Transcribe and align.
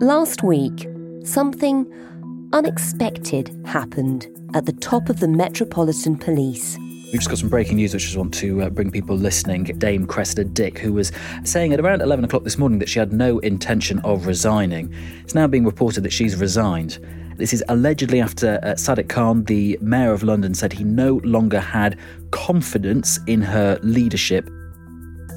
Last 0.00 0.42
week, 0.42 0.88
something 1.24 1.86
unexpected 2.52 3.56
happened 3.64 4.26
at 4.52 4.66
the 4.66 4.72
top 4.72 5.08
of 5.08 5.20
the 5.20 5.28
Metropolitan 5.28 6.16
Police. 6.16 6.76
We've 6.78 7.20
just 7.20 7.28
got 7.28 7.38
some 7.38 7.48
breaking 7.48 7.76
news, 7.76 7.94
which 7.94 8.02
I 8.02 8.06
just 8.06 8.16
want 8.16 8.34
to 8.34 8.62
uh, 8.62 8.70
bring 8.70 8.90
people 8.90 9.16
listening. 9.16 9.62
Dame 9.78 10.04
Cressida 10.04 10.44
Dick, 10.44 10.78
who 10.78 10.92
was 10.92 11.12
saying 11.44 11.72
at 11.72 11.78
around 11.78 12.02
11 12.02 12.24
o'clock 12.24 12.42
this 12.42 12.58
morning 12.58 12.80
that 12.80 12.88
she 12.88 12.98
had 12.98 13.12
no 13.12 13.38
intention 13.38 14.00
of 14.00 14.26
resigning. 14.26 14.92
It's 15.22 15.34
now 15.34 15.46
being 15.46 15.64
reported 15.64 16.02
that 16.02 16.12
she's 16.12 16.34
resigned. 16.34 16.98
This 17.36 17.52
is 17.52 17.62
allegedly 17.68 18.20
after 18.20 18.58
uh, 18.64 18.74
Sadiq 18.74 19.08
Khan, 19.08 19.44
the 19.44 19.78
mayor 19.80 20.12
of 20.12 20.24
London, 20.24 20.54
said 20.54 20.72
he 20.72 20.82
no 20.82 21.20
longer 21.22 21.60
had 21.60 22.00
confidence 22.32 23.20
in 23.28 23.42
her 23.42 23.78
leadership. 23.84 24.50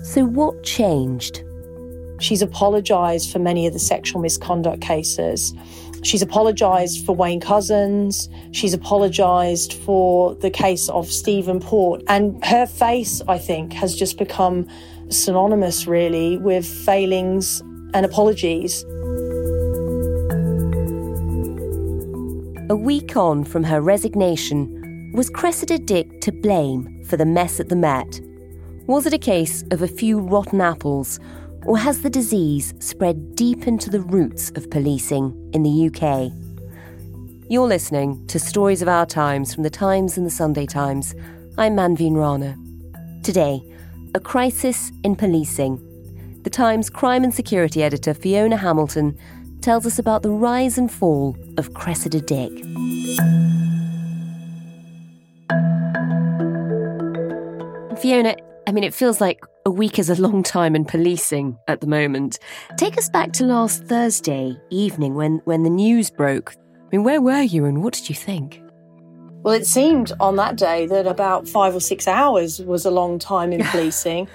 So, 0.04 0.26
what 0.26 0.64
changed? 0.64 1.44
She's 2.20 2.42
apologised 2.42 3.32
for 3.32 3.40
many 3.40 3.68
of 3.68 3.74
the 3.74 3.80
sexual 3.80 4.22
misconduct 4.22 4.82
cases. 4.82 5.54
She's 6.04 6.22
apologised 6.22 7.06
for 7.06 7.16
Wayne 7.16 7.42
Couzens. 7.42 8.30
She's 8.52 8.74
apologised 8.74 9.74
for 9.74 10.36
the 10.36 10.50
case 10.50 10.90
of 10.90 11.12
Stephen 11.12 11.60
Port. 11.60 12.02
And 12.08 12.44
her 12.46 12.66
face, 12.66 13.22
I 13.28 13.38
think, 13.38 13.74
has 13.74 13.96
just 13.96 14.18
become 14.18 14.68
synonymous, 15.10 15.88
really, 15.88 16.38
with 16.38 16.66
failings 16.66 17.62
and 17.94 18.06
apologies. 18.06 18.84
A 22.70 22.76
week 22.76 23.16
on 23.16 23.44
from 23.44 23.64
her 23.64 23.82
resignation, 23.82 25.12
was 25.14 25.30
Cressida 25.30 25.80
Dick 25.80 26.22
to 26.22 26.32
blame 26.32 27.04
for 27.06 27.16
the 27.18 27.26
mess 27.26 27.60
at 27.60 27.70
the 27.70 27.76
Met? 27.76 28.20
Was 28.88 29.06
it 29.06 29.14
a 29.14 29.18
case 29.18 29.64
of 29.72 29.82
a 29.82 29.88
few 29.88 30.20
rotten 30.20 30.62
apples, 30.62 31.20
or 31.68 31.78
has 31.78 32.02
the 32.02 32.10
disease 32.10 32.74
spread 32.80 33.36
deep 33.36 33.68
into 33.68 33.90
the 33.90 34.00
roots 34.00 34.52
of 34.56 34.70
policing 34.72 35.52
in 35.54 35.64
the 35.64 35.88
UK? 35.88 36.32
You're 37.50 37.68
listening 37.68 38.26
to 38.28 38.40
Stories 38.40 38.82
of 38.82 38.88
Our 38.88 39.06
Times 39.06 39.54
from 39.54 39.64
the 39.64 39.70
Times 39.70 40.18
and 40.18 40.26
the 40.26 40.32
Sunday 40.32 40.66
Times. 40.66 41.14
I'm 41.58 41.76
Manveen 41.76 42.16
Rana. 42.16 42.56
Today, 43.22 43.62
a 44.16 44.20
crisis 44.22 44.94
in 45.04 45.18
policing. 45.18 45.84
The 46.44 46.50
Times 46.50 46.90
crime 46.90 47.26
and 47.26 47.34
security 47.34 47.84
editor 47.84 48.14
Fiona 48.14 48.56
Hamilton 48.56 49.18
tells 49.60 49.86
us 49.86 50.00
about 50.00 50.24
the 50.24 50.32
rise 50.32 50.78
and 50.78 50.90
fall 50.90 51.36
of 51.58 51.74
Cressida 51.74 52.22
Dick. 52.22 52.52
Fiona, 58.00 58.38
I 58.66 58.72
mean, 58.72 58.86
it 58.86 58.94
feels 58.94 59.20
like 59.20 59.42
a 59.68 59.70
week 59.70 60.00
is 60.00 60.10
a 60.10 60.16
long 60.16 60.44
time 60.44 60.78
in 60.78 60.86
policing 60.86 61.60
at 61.68 61.82
the 61.82 61.88
moment. 61.88 62.40
Take 62.78 62.98
us 62.98 63.10
back 63.10 63.34
to 63.34 63.44
last 63.44 63.84
Thursday 63.84 64.58
evening 64.70 65.14
when, 65.14 65.42
when 65.44 65.64
the 65.64 65.70
news 65.70 66.10
broke. 66.10 66.56
I 66.56 66.96
mean, 66.96 67.04
where 67.04 67.22
were 67.22 67.42
you 67.42 67.66
and 67.66 67.84
what 67.84 67.94
did 67.94 68.08
you 68.08 68.16
think? 68.16 68.62
Well, 69.44 69.54
it 69.54 69.68
seemed 69.68 70.14
on 70.22 70.38
that 70.38 70.56
day 70.56 70.86
that 70.86 71.06
about 71.06 71.50
five 71.50 71.76
or 71.76 71.82
six 71.82 72.08
hours 72.08 72.62
was 72.62 72.86
a 72.86 72.92
long 72.92 73.20
time 73.20 73.52
in 73.52 73.62
policing. 73.66 74.30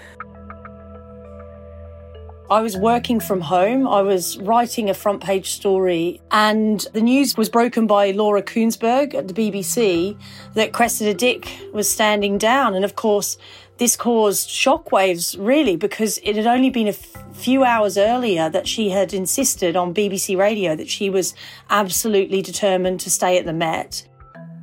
I 2.50 2.60
was 2.60 2.76
working 2.76 3.19
from 3.19 3.41
home. 3.41 3.88
I 3.88 4.03
was 4.03 4.37
writing 4.37 4.91
a 4.91 4.94
front 4.94 5.22
page 5.22 5.53
story, 5.53 6.20
and 6.31 6.87
the 6.93 7.00
news 7.00 7.34
was 7.34 7.49
broken 7.49 7.87
by 7.87 8.10
Laura 8.10 8.43
Kuenssberg 8.43 9.14
at 9.14 9.28
the 9.28 9.32
BBC 9.32 10.14
that 10.53 10.75
Cressida 10.75 11.14
Dick 11.14 11.49
was 11.72 11.88
standing 11.88 12.37
down. 12.37 12.75
And 12.75 12.84
of 12.84 12.94
course, 12.94 13.38
this 13.78 13.97
caused 13.97 14.49
shockwaves, 14.49 15.37
really, 15.38 15.77
because 15.77 16.19
it 16.22 16.37
had 16.37 16.47
only 16.47 16.71
been 16.71 16.87
a 16.87 16.91
f- 16.91 17.16
few 17.33 17.65
hours 17.65 17.99
earlier 17.99 18.49
that 18.50 18.69
she 18.69 18.91
had 18.91 19.12
insisted 19.12 19.77
on 19.77 19.94
BBC 19.94 20.37
Radio 20.37 20.77
that 20.77 20.88
she 20.88 21.10
was 21.10 21.34
absolutely 21.71 22.43
determined 22.43 23.00
to 23.00 23.11
stay 23.11 23.38
at 23.38 23.44
the 23.44 23.53
Met. 23.53 24.06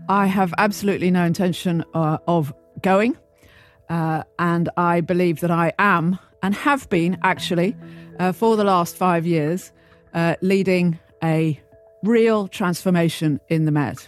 I 0.08 0.28
have 0.28 0.54
absolutely 0.58 1.12
no 1.12 1.26
intention 1.26 1.84
uh, 1.94 2.18
of 2.28 2.54
going, 2.82 3.18
uh, 3.90 4.24
and 4.38 4.70
I 4.78 5.02
believe 5.02 5.42
that 5.42 5.52
I 5.52 5.74
am 5.78 6.18
and 6.42 6.56
have 6.56 6.90
been 6.90 7.18
actually 7.24 7.76
uh, 8.20 8.32
for 8.32 8.56
the 8.56 8.64
last 8.64 8.96
five 8.96 9.26
years 9.26 9.72
uh, 10.14 10.36
leading 10.42 11.00
a 11.24 11.60
real 12.04 12.48
transformation 12.48 13.40
in 13.50 13.66
the 13.66 13.72
Met. 13.72 14.08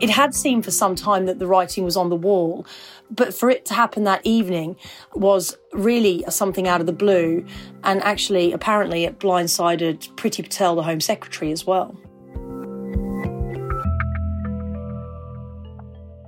It 0.00 0.10
had 0.10 0.34
seemed 0.34 0.64
for 0.64 0.70
some 0.70 0.94
time 0.94 1.26
that 1.26 1.38
the 1.38 1.46
writing 1.46 1.84
was 1.84 1.96
on 1.96 2.08
the 2.08 2.16
wall, 2.16 2.66
but 3.10 3.34
for 3.34 3.50
it 3.50 3.64
to 3.66 3.74
happen 3.74 4.04
that 4.04 4.20
evening 4.24 4.76
was 5.14 5.56
really 5.72 6.24
something 6.28 6.66
out 6.66 6.80
of 6.80 6.86
the 6.86 6.92
blue. 6.92 7.44
And 7.84 8.02
actually, 8.02 8.52
apparently, 8.52 9.04
it 9.04 9.18
blindsided 9.18 10.12
Priti 10.14 10.42
Patel, 10.42 10.74
the 10.74 10.82
Home 10.82 11.00
Secretary, 11.00 11.52
as 11.52 11.66
well. 11.66 11.96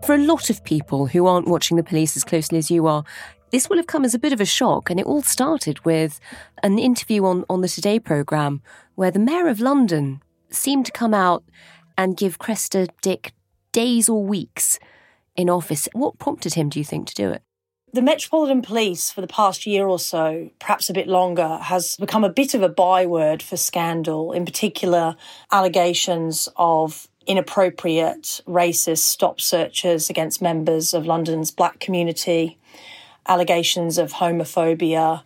For 0.05 0.15
a 0.15 0.19
lot 0.19 0.51
of 0.51 0.63
people 0.65 1.07
who 1.07 1.27
aren't 1.27 1.49
watching 1.49 1.79
the 1.79 1.83
police 1.83 2.15
as 2.15 2.25
closely 2.25 2.59
as 2.59 2.71
you 2.71 2.87
are, 2.87 3.05
this 3.51 3.71
will 3.71 3.79
have 3.79 3.87
come 3.87 4.05
as 4.05 4.15
a 4.15 4.19
bit 4.19 4.33
of 4.33 4.41
a 4.41 4.45
shock. 4.45 4.91
And 4.91 5.01
it 5.01 5.07
all 5.07 5.23
started 5.23 5.83
with 5.85 6.21
an 6.63 6.79
interview 6.79 7.25
on, 7.25 7.45
on 7.49 7.63
the 7.63 7.69
Today 7.69 7.99
programme 7.99 8.63
where 8.97 9.11
the 9.11 9.19
Mayor 9.19 9.49
of 9.49 9.61
London 9.61 10.23
seemed 10.51 10.87
to 10.87 10.93
come 10.93 11.15
out 11.15 11.43
and 11.97 12.17
give 12.17 12.39
Cressida 12.39 12.89
Dick 13.01 13.33
days 13.75 14.09
or 14.09 14.25
weeks 14.25 14.79
in 15.37 15.51
office. 15.51 15.87
What 15.93 16.19
prompted 16.19 16.55
him, 16.55 16.71
do 16.71 16.79
you 16.79 16.85
think, 16.85 17.09
to 17.09 17.15
do 17.15 17.31
it? 17.31 17.43
The 17.93 18.03
Metropolitan 18.03 18.63
Police, 18.63 19.11
for 19.11 19.21
the 19.21 19.29
past 19.29 19.67
year 19.67 19.87
or 19.87 19.99
so, 19.99 20.51
perhaps 20.59 20.91
a 20.91 20.93
bit 20.95 21.07
longer, 21.07 21.59
has 21.59 21.97
become 21.97 22.25
a 22.25 22.29
bit 22.29 22.55
of 22.55 22.63
a 22.63 22.69
byword 22.69 23.43
for 23.43 23.57
scandal, 23.57 24.33
in 24.33 24.45
particular, 24.45 25.17
allegations 25.53 26.49
of 26.57 27.07
inappropriate 27.27 28.41
racist 28.47 28.99
stop 28.99 29.41
searches 29.41 30.11
against 30.11 30.43
members 30.43 30.93
of 30.93 31.07
London's 31.07 31.51
black 31.51 31.79
community, 31.79 32.59
allegations 33.29 33.97
of 33.97 34.15
homophobia, 34.15 35.23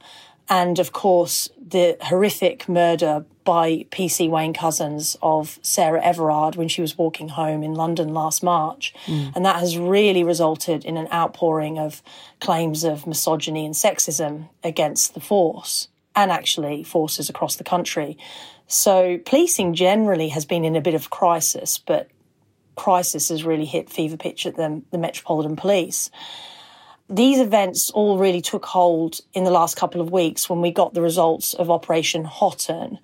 and 0.49 0.79
of 0.79 0.93
course, 0.93 1.49
the 1.61 1.97
horrific 2.01 2.69
murder 2.69 3.25
by 3.45 3.87
PC 3.91 4.29
Wayne 4.29 4.53
Couzens 4.53 5.17
of 5.23 5.59
Sarah 5.63 6.03
Everard 6.03 6.57
when 6.57 6.69
she 6.69 6.83
was 6.83 6.99
walking 6.99 7.31
home 7.31 7.63
in 7.63 7.75
London 7.75 8.13
last 8.13 8.43
March. 8.43 8.95
Mm. 9.07 9.33
And 9.35 9.47
that 9.47 9.57
has 9.57 9.79
really 9.79 10.23
resulted 10.23 10.85
in 10.85 10.97
an 10.99 11.09
outpouring 11.13 11.79
of 11.79 12.03
claims 12.41 12.85
of 12.85 13.07
misogyny 13.07 13.65
and 13.65 13.75
sexism 13.75 14.49
against 14.63 15.15
the 15.15 15.21
force 15.21 15.89
and 16.15 16.31
actually 16.31 16.83
forces 16.83 17.31
across 17.31 17.57
the 17.57 17.65
country. 17.65 18.19
So 18.67 19.19
policing 19.25 19.75
generally 19.75 20.29
has 20.29 20.45
been 20.45 20.65
in 20.65 20.77
a 20.77 20.83
bit 20.83 20.95
of 20.95 21.09
crisis, 21.09 21.79
but 21.79 22.09
crisis 22.77 23.31
has 23.31 23.45
really 23.45 23.65
hit 23.65 23.89
fever 23.89 24.17
pitch 24.17 24.45
at 24.45 24.57
the, 24.57 24.83
the 24.91 24.99
Metropolitan 24.99 25.57
Police 25.57 26.11
these 27.11 27.41
events 27.41 27.91
all 27.91 28.19
really 28.19 28.43
took 28.43 28.67
hold 28.67 29.21
in 29.33 29.45
the 29.45 29.51
last 29.51 29.77
couple 29.77 30.01
of 30.01 30.13
weeks 30.13 30.51
when 30.51 30.61
we 30.61 30.71
got 30.71 30.93
the 30.93 31.01
results 31.01 31.55
of 31.55 31.71
Operation 31.71 32.25
Hotton, 32.25 32.99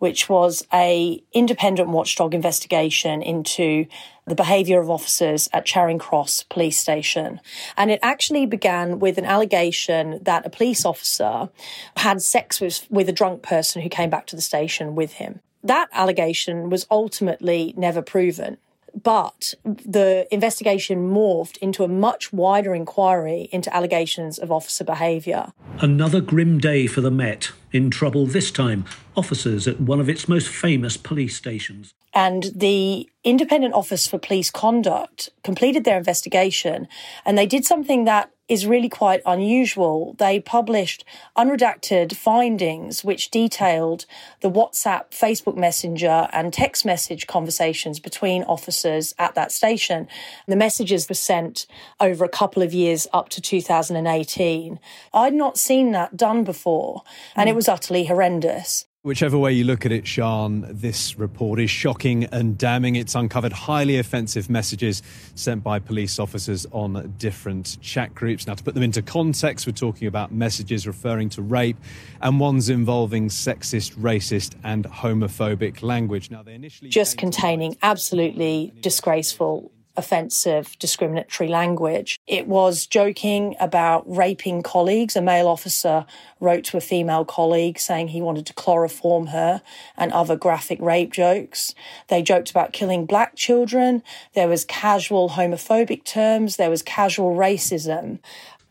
which 0.00 0.28
was 0.28 0.66
a 0.72 1.22
independent 1.32 1.88
watchdog 1.88 2.34
investigation 2.34 3.22
into 3.22 3.86
the 4.26 4.34
behaviour 4.34 4.80
of 4.80 4.90
officers 4.90 5.48
at 5.52 5.66
Charing 5.66 5.98
Cross 5.98 6.44
police 6.44 6.78
station. 6.78 7.40
And 7.76 7.90
it 7.92 8.00
actually 8.02 8.46
began 8.46 8.98
with 8.98 9.18
an 9.18 9.24
allegation 9.24 10.18
that 10.22 10.46
a 10.46 10.50
police 10.50 10.84
officer 10.84 11.48
had 11.96 12.22
sex 12.22 12.60
with, 12.60 12.86
with 12.90 13.08
a 13.08 13.12
drunk 13.12 13.42
person 13.42 13.82
who 13.82 13.88
came 13.88 14.10
back 14.10 14.26
to 14.28 14.36
the 14.36 14.42
station 14.42 14.96
with 14.96 15.14
him. 15.14 15.40
That 15.62 15.88
allegation 15.92 16.70
was 16.70 16.86
ultimately 16.90 17.72
never 17.76 18.02
proven. 18.02 18.58
But 19.02 19.54
the 19.64 20.26
investigation 20.30 21.10
morphed 21.10 21.56
into 21.58 21.84
a 21.84 21.88
much 21.88 22.32
wider 22.32 22.74
inquiry 22.74 23.48
into 23.52 23.74
allegations 23.74 24.38
of 24.38 24.52
officer 24.52 24.84
behaviour. 24.84 25.52
Another 25.80 26.20
grim 26.20 26.58
day 26.58 26.86
for 26.86 27.00
the 27.00 27.10
Met. 27.10 27.50
In 27.72 27.90
trouble 27.90 28.26
this 28.26 28.52
time, 28.52 28.84
officers 29.16 29.66
at 29.66 29.80
one 29.80 29.98
of 29.98 30.08
its 30.08 30.28
most 30.28 30.48
famous 30.48 30.96
police 30.96 31.36
stations. 31.36 31.92
And 32.14 32.52
the 32.54 33.10
Independent 33.24 33.74
Office 33.74 34.06
for 34.06 34.18
Police 34.18 34.50
Conduct 34.50 35.30
completed 35.42 35.82
their 35.82 35.98
investigation 35.98 36.86
and 37.24 37.36
they 37.36 37.46
did 37.46 37.64
something 37.64 38.04
that 38.04 38.30
is 38.48 38.66
really 38.66 38.88
quite 38.88 39.22
unusual. 39.24 40.14
They 40.18 40.38
published 40.38 41.04
unredacted 41.36 42.14
findings 42.14 43.02
which 43.02 43.30
detailed 43.30 44.04
the 44.40 44.50
WhatsApp, 44.50 45.10
Facebook 45.10 45.56
Messenger, 45.56 46.28
and 46.32 46.52
text 46.52 46.84
message 46.84 47.26
conversations 47.26 48.00
between 48.00 48.42
officers 48.44 49.14
at 49.18 49.34
that 49.34 49.50
station. 49.50 50.08
The 50.46 50.56
messages 50.56 51.08
were 51.08 51.14
sent 51.14 51.66
over 52.00 52.24
a 52.24 52.28
couple 52.28 52.62
of 52.62 52.74
years 52.74 53.06
up 53.12 53.30
to 53.30 53.40
2018. 53.40 54.78
I'd 55.14 55.34
not 55.34 55.58
seen 55.58 55.92
that 55.92 56.16
done 56.16 56.44
before, 56.44 57.02
and 57.34 57.48
it 57.48 57.52
hmm. 57.52 57.56
was 57.56 57.68
utterly 57.68 58.04
horrendous. 58.04 58.86
Whichever 59.04 59.36
way 59.36 59.52
you 59.52 59.64
look 59.64 59.84
at 59.84 59.92
it, 59.92 60.06
Sean, 60.06 60.64
this 60.66 61.18
report 61.18 61.60
is 61.60 61.68
shocking 61.68 62.24
and 62.32 62.56
damning. 62.56 62.96
It's 62.96 63.14
uncovered 63.14 63.52
highly 63.52 63.98
offensive 63.98 64.48
messages 64.48 65.02
sent 65.34 65.62
by 65.62 65.78
police 65.78 66.18
officers 66.18 66.66
on 66.72 67.12
different 67.18 67.76
chat 67.82 68.14
groups. 68.14 68.46
Now, 68.46 68.54
to 68.54 68.64
put 68.64 68.72
them 68.72 68.82
into 68.82 69.02
context, 69.02 69.66
we're 69.66 69.74
talking 69.74 70.08
about 70.08 70.32
messages 70.32 70.86
referring 70.86 71.28
to 71.30 71.42
rape 71.42 71.76
and 72.22 72.40
ones 72.40 72.70
involving 72.70 73.28
sexist, 73.28 73.94
racist, 73.96 74.54
and 74.64 74.86
homophobic 74.86 75.82
language. 75.82 76.30
Now, 76.30 76.42
they 76.42 76.54
initially 76.54 76.88
just 76.88 77.18
containing 77.18 77.76
absolutely 77.82 78.72
disgraceful 78.80 79.70
offensive, 79.96 80.76
discriminatory 80.78 81.48
language. 81.48 82.18
It 82.26 82.46
was 82.46 82.86
joking 82.86 83.54
about 83.60 84.04
raping 84.06 84.62
colleagues. 84.62 85.16
A 85.16 85.22
male 85.22 85.46
officer 85.46 86.06
wrote 86.40 86.64
to 86.64 86.76
a 86.76 86.80
female 86.80 87.24
colleague 87.24 87.78
saying 87.78 88.08
he 88.08 88.20
wanted 88.20 88.46
to 88.46 88.52
chloroform 88.54 89.28
her 89.28 89.62
and 89.96 90.12
other 90.12 90.36
graphic 90.36 90.80
rape 90.80 91.12
jokes. 91.12 91.74
They 92.08 92.22
joked 92.22 92.50
about 92.50 92.72
killing 92.72 93.06
black 93.06 93.36
children. 93.36 94.02
There 94.34 94.48
was 94.48 94.64
casual 94.64 95.30
homophobic 95.30 96.04
terms. 96.04 96.56
There 96.56 96.70
was 96.70 96.82
casual 96.82 97.36
racism. 97.36 98.18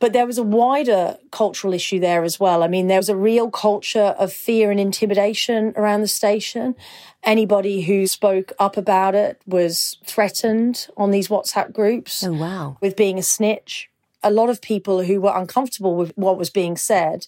But 0.03 0.11
there 0.11 0.27
was 0.27 0.37
a 0.37 0.43
wider 0.43 1.17
cultural 1.31 1.73
issue 1.73 1.97
there 1.97 2.25
as 2.25 2.37
well. 2.37 2.61
I 2.61 2.67
mean, 2.67 2.87
there 2.87 2.99
was 2.99 3.07
a 3.07 3.15
real 3.15 3.49
culture 3.49 4.13
of 4.19 4.33
fear 4.33 4.69
and 4.69 4.77
intimidation 4.77 5.71
around 5.77 6.01
the 6.01 6.09
station. 6.09 6.75
Anybody 7.23 7.83
who 7.83 8.05
spoke 8.05 8.51
up 8.59 8.75
about 8.75 9.15
it 9.15 9.41
was 9.47 9.95
threatened 10.03 10.89
on 10.97 11.11
these 11.11 11.29
WhatsApp 11.29 11.71
groups. 11.71 12.21
Oh, 12.21 12.33
wow. 12.33 12.77
With 12.81 12.97
being 12.97 13.17
a 13.17 13.23
snitch. 13.23 13.89
A 14.21 14.29
lot 14.29 14.49
of 14.49 14.61
people 14.61 15.03
who 15.03 15.21
were 15.21 15.31
uncomfortable 15.33 15.95
with 15.95 16.11
what 16.17 16.37
was 16.37 16.49
being 16.49 16.75
said 16.75 17.27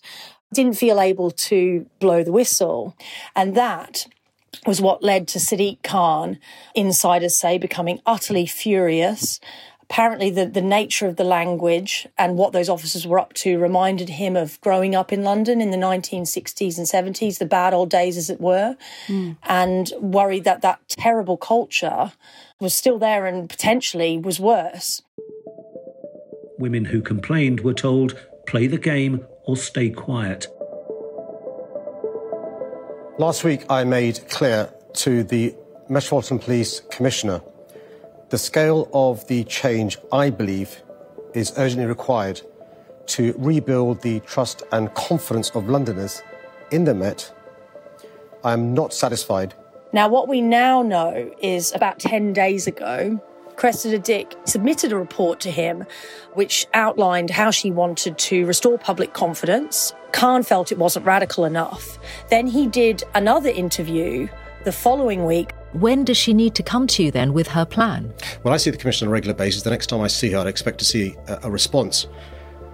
didn't 0.53 0.73
feel 0.73 0.99
able 0.99 1.31
to 1.31 1.85
blow 2.01 2.25
the 2.25 2.33
whistle. 2.33 2.93
And 3.37 3.55
that 3.55 4.05
was 4.67 4.81
what 4.81 5.01
led 5.01 5.29
to 5.29 5.39
Sadiq 5.39 5.81
Khan, 5.81 6.39
insiders 6.73 7.37
say, 7.37 7.57
becoming 7.57 8.01
utterly 8.05 8.45
furious 8.45 9.39
apparently 9.89 10.31
the, 10.31 10.47
the 10.47 10.61
nature 10.61 11.05
of 11.05 11.15
the 11.15 11.23
language 11.23 12.07
and 12.17 12.37
what 12.37 12.53
those 12.53 12.69
officers 12.69 13.05
were 13.05 13.19
up 13.19 13.33
to 13.33 13.59
reminded 13.59 14.09
him 14.09 14.35
of 14.35 14.59
growing 14.61 14.95
up 14.95 15.13
in 15.13 15.23
London 15.23 15.61
in 15.61 15.69
the 15.69 15.77
1960s 15.77 16.77
and 16.77 17.15
70s, 17.15 17.37
the 17.37 17.45
bad 17.45 17.73
old 17.73 17.89
days, 17.89 18.17
as 18.17 18.29
it 18.29 18.41
were, 18.41 18.75
mm. 19.07 19.37
and 19.43 19.91
worried 19.99 20.43
that 20.43 20.61
that 20.61 20.79
terrible 20.89 21.37
culture 21.37 22.11
was 22.59 22.73
still 22.73 22.97
there 22.97 23.27
and 23.27 23.47
potentially 23.47 24.17
was 24.17 24.39
worse. 24.39 25.03
Women 26.57 26.85
who 26.85 27.01
complained 27.01 27.59
were 27.59 27.73
told, 27.73 28.19
play 28.47 28.65
the 28.65 28.77
game 28.77 29.25
or 29.45 29.55
stay 29.55 29.91
quiet. 29.91 30.47
Last 33.19 33.43
week, 33.43 33.65
I 33.69 33.83
made 33.83 34.27
clear 34.29 34.73
to 34.95 35.23
the 35.23 35.55
Metropolitan 35.89 36.39
Police 36.39 36.81
Commissioner 36.91 37.41
the 38.29 38.37
scale 38.37 38.89
of 38.93 39.27
the 39.27 39.43
change, 39.43 39.97
I 40.11 40.29
believe, 40.29 40.81
is 41.33 41.53
urgently 41.57 41.85
required 41.85 42.41
to 43.07 43.35
rebuild 43.37 44.01
the 44.01 44.19
trust 44.21 44.63
and 44.71 44.93
confidence 44.95 45.51
of 45.51 45.69
Londoners 45.69 46.23
in 46.71 46.85
the 46.85 46.95
Met. 46.95 47.31
I 48.43 48.53
am 48.53 48.73
not 48.73 48.93
satisfied. 48.93 49.53
Now, 49.93 50.07
what 50.07 50.27
we 50.27 50.41
now 50.41 50.81
know 50.81 51.31
is 51.41 51.73
about 51.73 51.99
10 51.99 52.33
days 52.33 52.67
ago, 52.67 53.21
Cressida 53.55 53.99
Dick 53.99 54.35
submitted 54.45 54.91
a 54.91 54.97
report 54.97 55.39
to 55.41 55.51
him 55.51 55.85
which 56.33 56.67
outlined 56.73 57.29
how 57.29 57.51
she 57.51 57.71
wanted 57.71 58.17
to 58.17 58.45
restore 58.45 58.77
public 58.77 59.13
confidence. 59.13 59.93
Khan 60.11 60.43
felt 60.43 60.71
it 60.71 60.77
wasn't 60.77 61.05
radical 61.05 61.45
enough. 61.45 61.97
Then 62.29 62.47
he 62.47 62.67
did 62.67 63.03
another 63.13 63.49
interview 63.49 64.27
the 64.65 64.71
following 64.71 65.25
week 65.25 65.53
when 65.75 66.05
does 66.05 66.17
she 66.17 66.33
need 66.33 66.55
to 66.55 66.63
come 66.63 66.87
to 66.87 67.03
you 67.03 67.11
then 67.11 67.33
with 67.33 67.47
her 67.47 67.65
plan? 67.65 68.13
Well, 68.43 68.53
I 68.53 68.57
see 68.57 68.69
the 68.69 68.77
Commissioner 68.77 69.09
on 69.09 69.11
a 69.11 69.13
regular 69.13 69.35
basis. 69.35 69.63
The 69.63 69.69
next 69.69 69.87
time 69.87 70.01
I 70.01 70.07
see 70.07 70.31
her, 70.31 70.39
I'd 70.39 70.47
expect 70.47 70.79
to 70.79 70.85
see 70.85 71.15
a, 71.27 71.39
a 71.43 71.51
response 71.51 72.07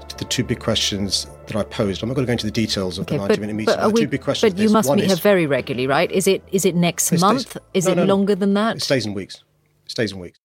to 0.07 0.17
the 0.17 0.25
two 0.25 0.43
big 0.43 0.59
questions 0.59 1.27
that 1.47 1.55
I 1.55 1.63
posed. 1.63 2.03
I'm 2.03 2.09
not 2.09 2.15
going 2.15 2.25
to 2.25 2.29
go 2.29 2.33
into 2.33 2.45
the 2.45 2.51
details 2.51 2.97
of 2.97 3.03
okay, 3.03 3.17
the 3.17 3.27
90 3.27 3.41
minute 3.41 3.53
meeting. 3.53 3.75
But, 3.75 3.93
the 3.93 4.01
two 4.01 4.07
big 4.07 4.21
questions. 4.21 4.53
But 4.53 4.61
you 4.61 4.69
must 4.69 4.91
meet 4.91 5.09
her 5.09 5.15
very 5.15 5.45
regularly, 5.47 5.87
right? 5.87 6.11
Is 6.11 6.27
it 6.27 6.43
is 6.51 6.65
it 6.65 6.75
next 6.75 7.11
it 7.11 7.21
month? 7.21 7.51
Stays, 7.51 7.61
is 7.73 7.85
no, 7.85 7.91
it 7.91 7.95
no, 7.95 8.03
longer 8.05 8.35
than 8.35 8.53
that? 8.53 8.77
It 8.77 8.81
stays 8.83 9.05
in 9.05 9.13
weeks. 9.13 9.43
It 9.85 9.91
stays 9.91 10.11
in 10.11 10.19
weeks. 10.19 10.39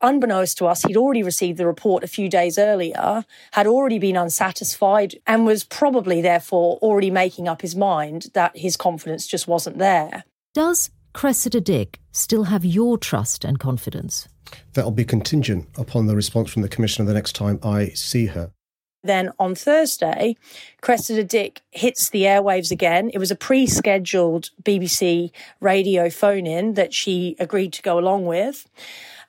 Unbeknownst 0.00 0.58
to 0.58 0.66
us, 0.66 0.82
he'd 0.82 0.98
already 0.98 1.22
received 1.22 1.56
the 1.56 1.66
report 1.66 2.04
a 2.04 2.06
few 2.08 2.28
days 2.28 2.58
earlier, 2.58 3.24
had 3.52 3.66
already 3.66 3.98
been 3.98 4.16
unsatisfied, 4.16 5.14
and 5.26 5.46
was 5.46 5.64
probably 5.64 6.20
therefore 6.20 6.76
already 6.82 7.10
making 7.10 7.48
up 7.48 7.62
his 7.62 7.74
mind 7.74 8.26
that 8.34 8.54
his 8.54 8.76
confidence 8.76 9.26
just 9.26 9.48
wasn't 9.48 9.78
there. 9.78 10.24
Does 10.52 10.90
Cressida 11.14 11.60
Dick 11.60 12.00
still 12.10 12.44
have 12.44 12.64
your 12.64 12.98
trust 12.98 13.44
and 13.44 13.58
confidence? 13.58 14.28
That'll 14.74 14.90
be 14.90 15.04
contingent 15.04 15.68
upon 15.78 16.06
the 16.06 16.16
response 16.16 16.52
from 16.52 16.62
the 16.62 16.68
Commissioner 16.68 17.06
the 17.06 17.14
next 17.14 17.34
time 17.34 17.60
I 17.62 17.90
see 17.90 18.26
her. 18.26 18.50
Then 19.04 19.30
on 19.38 19.54
Thursday, 19.54 20.34
Cressida 20.80 21.22
Dick 21.22 21.62
hits 21.70 22.10
the 22.10 22.22
airwaves 22.22 22.72
again. 22.72 23.10
It 23.14 23.18
was 23.18 23.30
a 23.30 23.36
pre 23.36 23.66
scheduled 23.66 24.50
BBC 24.62 25.30
radio 25.60 26.10
phone 26.10 26.46
in 26.46 26.74
that 26.74 26.92
she 26.92 27.36
agreed 27.38 27.72
to 27.74 27.82
go 27.82 27.98
along 27.98 28.26
with. 28.26 28.68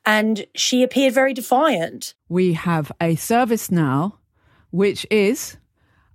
And 0.05 0.47
she 0.55 0.81
appeared 0.81 1.13
very 1.13 1.33
defiant. 1.33 2.13
We 2.29 2.53
have 2.53 2.91
a 2.99 3.15
service 3.15 3.69
now, 3.69 4.17
which 4.71 5.05
is, 5.11 5.57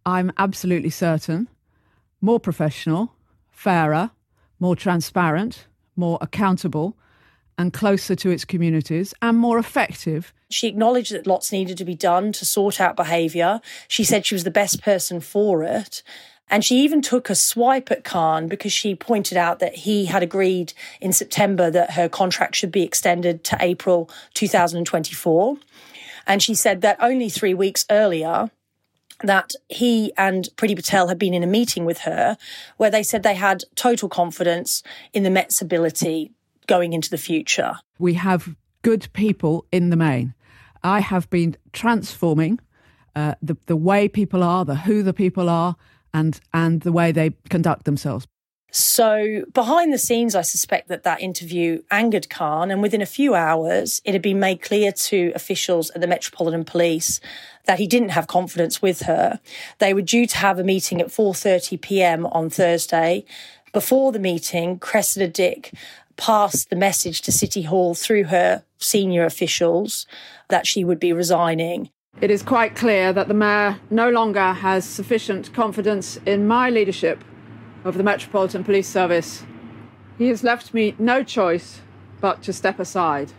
I'm 0.04 0.32
absolutely 0.36 0.90
certain, 0.90 1.48
more 2.20 2.40
professional, 2.40 3.14
fairer, 3.50 4.10
more 4.60 4.76
transparent, 4.76 5.66
more 5.96 6.18
accountable, 6.20 6.96
and 7.58 7.72
closer 7.72 8.14
to 8.14 8.30
its 8.30 8.44
communities 8.44 9.12
and 9.20 9.36
more 9.36 9.58
effective. 9.58 10.32
She 10.50 10.68
acknowledged 10.68 11.12
that 11.12 11.26
lots 11.26 11.52
needed 11.52 11.76
to 11.78 11.84
be 11.84 11.94
done 11.94 12.32
to 12.32 12.44
sort 12.46 12.80
out 12.80 12.96
behaviour. 12.96 13.60
She 13.88 14.04
said 14.04 14.24
she 14.24 14.34
was 14.34 14.44
the 14.44 14.50
best 14.50 14.82
person 14.82 15.20
for 15.20 15.62
it. 15.62 16.02
And 16.48 16.64
she 16.64 16.80
even 16.80 17.00
took 17.00 17.30
a 17.30 17.34
swipe 17.34 17.90
at 17.90 18.02
Khan 18.02 18.48
because 18.48 18.72
she 18.72 18.94
pointed 18.94 19.36
out 19.36 19.60
that 19.60 19.76
he 19.76 20.06
had 20.06 20.22
agreed 20.22 20.72
in 21.00 21.12
September 21.12 21.70
that 21.70 21.92
her 21.92 22.08
contract 22.08 22.56
should 22.56 22.72
be 22.72 22.82
extended 22.82 23.44
to 23.44 23.58
April 23.60 24.10
2024. 24.34 25.58
And 26.26 26.42
she 26.42 26.54
said 26.54 26.80
that 26.80 26.96
only 27.00 27.28
three 27.28 27.54
weeks 27.54 27.84
earlier, 27.90 28.50
that 29.22 29.52
he 29.68 30.12
and 30.16 30.48
Priti 30.56 30.74
Patel 30.74 31.08
had 31.08 31.18
been 31.18 31.34
in 31.34 31.42
a 31.42 31.46
meeting 31.46 31.84
with 31.84 31.98
her 32.00 32.36
where 32.76 32.90
they 32.90 33.02
said 33.02 33.22
they 33.22 33.34
had 33.34 33.64
total 33.74 34.08
confidence 34.08 34.82
in 35.12 35.22
the 35.22 35.30
Met's 35.30 35.60
ability 35.60 36.32
going 36.66 36.92
into 36.92 37.10
the 37.10 37.18
future. 37.18 37.74
We 37.98 38.14
have 38.14 38.54
good 38.82 39.08
people 39.12 39.66
in 39.70 39.90
the 39.90 39.96
main. 39.96 40.34
I 40.82 41.00
have 41.00 41.28
been 41.28 41.56
transforming 41.72 42.60
uh, 43.14 43.34
the 43.42 43.56
the 43.66 43.76
way 43.76 44.08
people 44.08 44.42
are, 44.42 44.64
the 44.64 44.76
who 44.76 45.02
the 45.02 45.12
people 45.12 45.48
are, 45.48 45.76
and 46.14 46.40
and 46.52 46.80
the 46.82 46.92
way 46.92 47.12
they 47.12 47.30
conduct 47.48 47.84
themselves. 47.84 48.26
So, 48.72 49.44
behind 49.52 49.92
the 49.92 49.98
scenes, 49.98 50.36
I 50.36 50.42
suspect 50.42 50.88
that 50.88 51.02
that 51.02 51.20
interview 51.20 51.82
angered 51.90 52.30
Khan, 52.30 52.70
and 52.70 52.80
within 52.80 53.02
a 53.02 53.06
few 53.06 53.34
hours, 53.34 54.00
it 54.04 54.12
had 54.12 54.22
been 54.22 54.38
made 54.38 54.62
clear 54.62 54.92
to 54.92 55.32
officials 55.34 55.90
at 55.90 56.00
the 56.00 56.06
Metropolitan 56.06 56.64
Police 56.64 57.20
that 57.64 57.78
he 57.78 57.88
didn't 57.88 58.10
have 58.10 58.28
confidence 58.28 58.80
with 58.80 59.02
her. 59.02 59.40
They 59.78 59.92
were 59.92 60.02
due 60.02 60.26
to 60.26 60.36
have 60.36 60.58
a 60.58 60.64
meeting 60.64 61.00
at 61.00 61.08
4:30 61.08 61.80
p.m. 61.80 62.26
on 62.26 62.48
Thursday. 62.48 63.24
Before 63.72 64.12
the 64.12 64.18
meeting, 64.18 64.78
Cressida 64.78 65.28
Dick 65.28 65.72
passed 66.16 66.70
the 66.70 66.76
message 66.76 67.22
to 67.22 67.32
City 67.32 67.62
Hall 67.62 67.94
through 67.94 68.24
her 68.24 68.62
senior 68.78 69.24
officials 69.24 70.06
that 70.48 70.66
she 70.66 70.84
would 70.84 71.00
be 71.00 71.12
resigning. 71.12 71.90
It 72.20 72.30
is 72.30 72.42
quite 72.42 72.76
clear 72.76 73.12
that 73.12 73.28
the 73.28 73.34
Mayor 73.34 73.78
no 73.88 74.10
longer 74.10 74.52
has 74.52 74.84
sufficient 74.84 75.52
confidence 75.54 76.18
in 76.26 76.46
my 76.46 76.68
leadership 76.68 77.24
of 77.84 77.96
the 77.96 78.02
Metropolitan 78.02 78.64
Police 78.64 78.88
Service. 78.88 79.44
He 80.18 80.28
has 80.28 80.44
left 80.44 80.74
me 80.74 80.94
no 80.98 81.22
choice 81.22 81.80
but 82.20 82.42
to 82.42 82.52
step 82.52 82.78
aside. 82.78 83.32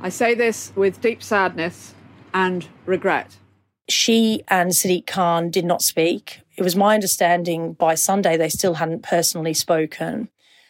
I 0.00 0.08
say 0.08 0.34
this 0.34 0.72
with 0.74 1.00
deep 1.00 1.22
sadness 1.22 1.94
and 2.34 2.66
regret. 2.86 3.36
She 3.88 4.42
and 4.48 4.70
Sadiq 4.70 5.06
Khan 5.06 5.50
did 5.50 5.64
not 5.64 5.82
speak. 5.82 6.40
It 6.56 6.62
was 6.62 6.76
my 6.76 6.94
understanding 6.94 7.74
by 7.74 7.94
Sunday 7.94 8.36
they 8.36 8.48
still 8.48 8.74
hadn't 8.74 9.02
personally 9.02 9.54
spoken. 9.54 10.28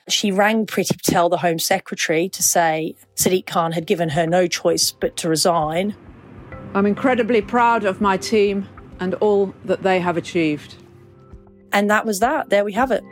She 0.09 0.33
rang 0.33 0.67
Priti 0.67 0.97
Patel, 0.97 1.29
the 1.29 1.39
Home 1.39 1.59
Secretary, 1.59 2.29
to 2.29 2.43
say 2.43 2.95
Sadiq 3.15 3.47
Khan 3.47 3.73
had 3.73 3.87
given 3.87 4.11
her 4.11 4.27
no 4.27 4.47
choice 4.47 4.91
but 4.91 5.17
to 5.19 5.29
resign. 5.29 5.95
I'm 6.75 6.87
incredibly 6.87 7.41
proud 7.41 7.85
of 7.85 8.01
my 8.01 8.17
team 8.17 8.69
and 8.99 9.15
all 9.15 9.55
that 9.65 9.83
they 9.83 10.01
have 10.01 10.17
achieved. 10.17 10.82
And 11.73 11.91
that 11.91 12.05
was 12.05 12.21
that. 12.21 12.51
There 12.51 12.65
we 12.65 12.73
have 12.73 12.91
it. 12.91 13.03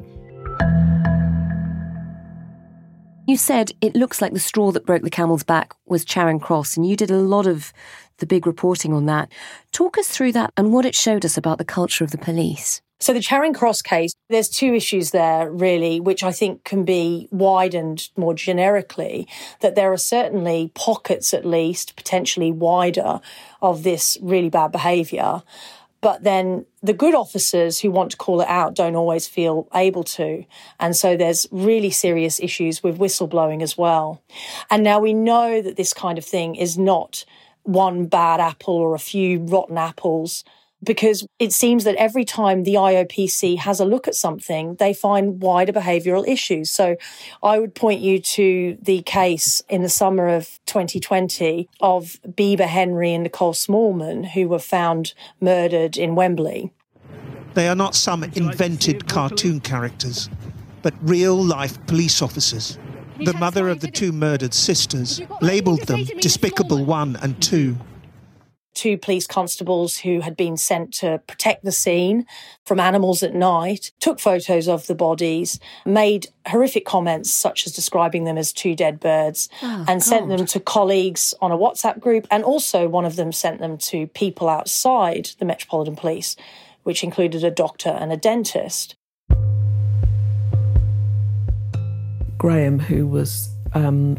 You 3.27 3.37
said 3.37 3.73
it 3.81 3.95
looks 3.95 4.21
like 4.21 4.33
the 4.33 4.41
straw 4.41 4.73
that 4.73 4.85
broke 4.85 5.03
the 5.03 5.11
camel's 5.11 5.45
back 5.45 5.75
was 5.87 6.05
Charing 6.05 6.41
Cross, 6.41 6.77
and 6.77 6.85
you 6.85 6.97
did 6.97 7.13
a 7.13 7.17
lot 7.17 7.47
of 7.47 7.73
the 8.19 8.27
big 8.27 8.47
reporting 8.47 8.93
on 8.93 9.07
that. 9.07 9.31
Talk 9.73 9.99
us 9.99 10.09
through 10.09 10.33
that 10.33 10.53
and 10.57 10.73
what 10.73 10.85
it 10.85 10.95
showed 10.95 11.25
us 11.25 11.37
about 11.37 11.59
the 11.59 11.65
culture 11.65 12.03
of 12.03 12.11
the 12.11 12.19
police. 12.19 12.83
So, 13.03 13.15
the 13.15 13.21
Charing 13.21 13.55
Cross 13.55 13.81
case, 13.81 14.13
there's 14.29 14.51
two 14.51 14.75
issues 14.75 15.13
there, 15.13 15.51
really, 15.51 16.01
which 16.01 16.23
I 16.23 16.33
think 16.33 16.65
can 16.65 16.85
be 16.85 17.29
widened 17.31 18.11
more 18.15 18.35
generically. 18.35 19.27
That 19.61 19.75
there 19.75 19.91
are 19.91 19.97
certainly 19.97 20.71
pockets, 20.75 21.33
at 21.33 21.47
least, 21.47 21.97
potentially 21.97 22.53
wider, 22.53 23.21
of 23.63 23.85
this 23.85 24.19
really 24.21 24.51
bad 24.51 24.71
behaviour. 24.71 25.43
But 26.01 26.25
then 26.25 26.65
the 26.83 26.95
good 26.95 27.15
officers 27.15 27.81
who 27.81 27.91
want 27.91 28.11
to 28.13 28.17
call 28.17 28.41
it 28.41 28.49
out 28.49 28.75
don't 28.75 28.97
always 28.97 29.29
feel 29.29 29.69
able 29.75 30.05
to. 30.05 30.45
And 30.79 30.97
so 30.97 31.17
there's 31.17 31.47
really 31.51 31.91
serious 31.91 32.41
issues 32.41 32.83
with 32.83 32.99
whistleblowing 32.99 33.63
as 33.63 33.77
well. 33.77 34.23
And 34.71 34.83
now 34.83 34.99
we 34.99 35.13
know 35.13 35.61
that 35.61 35.77
this 35.77 35.93
kind 35.93 36.17
of 36.17 36.25
thing 36.25 36.55
is 36.55 36.79
not 36.79 37.25
one 37.65 38.07
bad 38.07 38.41
apple 38.41 38.75
or 38.75 38.95
a 38.95 38.99
few 38.99 39.41
rotten 39.41 39.77
apples 39.77 40.45
because 40.83 41.27
it 41.39 41.53
seems 41.53 41.85
that 41.85 41.97
every 41.97 42.25
time 42.25 42.65
the 42.65 42.75
IOPC 42.75 43.59
has 43.59 43.81
a 43.81 43.85
look 43.85 44.09
at 44.09 44.15
something, 44.15 44.77
they 44.77 44.95
find 44.95 45.43
wider 45.43 45.73
behavioural 45.73 46.27
issues. 46.27 46.71
So 46.71 46.97
I 47.43 47.59
would 47.59 47.75
point 47.75 48.01
you 48.01 48.19
to 48.19 48.79
the 48.81 49.03
case 49.03 49.63
in 49.69 49.83
the 49.83 49.89
summer 49.89 50.29
of 50.29 50.59
2020 50.67 51.69
of 51.81 52.19
Bibaa 52.27 52.67
Henry 52.67 53.13
and 53.13 53.25
Nicole 53.25 53.53
Smallman, 53.53 54.31
who 54.31 54.49
were 54.49 54.59
found 54.59 55.15
murdered 55.41 55.97
in 55.97 56.15
Wembley. 56.15 56.73
They 57.55 57.69
are 57.69 57.75
not 57.75 57.95
some 57.95 58.25
invented 58.25 59.09
cartoon 59.09 59.61
characters, 59.61 60.31
but 60.83 60.95
real 61.03 61.37
life 61.37 61.85
police 61.87 62.23
officers. 62.23 62.79
The 63.19 63.35
mother 63.35 63.69
of 63.69 63.81
the 63.81 63.91
two 63.91 64.13
murdered 64.13 64.55
sisters 64.55 65.21
labelled 65.43 65.83
them 65.83 66.05
Despicable 66.21 66.87
One 66.87 67.17
and 67.21 67.41
Two 67.43 67.77
two 68.75 68.97
police 68.97 69.27
constables 69.27 69.99
who 69.99 70.21
had 70.21 70.37
been 70.37 70.57
sent 70.57 70.93
to 70.95 71.21
protect 71.27 71.65
the 71.65 71.73
scene 71.73 72.27
from 72.65 72.81
animals 72.81 73.23
at 73.23 73.35
night, 73.35 73.93
took 74.01 74.21
photos 74.21 74.69
of 74.69 74.87
the 74.87 74.95
bodies, 74.95 75.59
made 75.85 76.29
horrific 76.47 76.85
comments 76.85 77.31
such 77.31 77.67
as 77.67 77.73
describing 77.73 78.25
them 78.25 78.39
as 78.39 78.53
two 78.53 78.75
dead 78.75 79.01
birds, 79.01 79.49
oh, 79.63 79.85
and 79.89 80.01
God. 80.01 80.03
sent 80.03 80.29
them 80.29 80.47
to 80.47 80.61
colleagues 80.61 81.35
on 81.41 81.51
a 81.51 81.59
WhatsApp 81.59 82.01
group. 82.01 82.27
And 82.31 82.45
also, 82.45 82.89
one 82.89 83.05
of 83.05 83.17
them 83.17 83.33
sent 83.33 83.61
them 83.61 83.77
to 83.79 84.07
people 84.09 84.49
outside 84.49 85.31
the 85.39 85.45
Metropolitan 85.45 85.97
Police, 85.97 86.37
which 86.83 87.03
included 87.03 87.45
a 87.45 87.51
doctor 87.51 87.91
and 87.91 88.13
a 88.13 88.17
dentist. 88.17 88.97
Graham, 92.39 92.79
who 92.79 93.07
was, 93.07 93.55
um, 93.75 94.17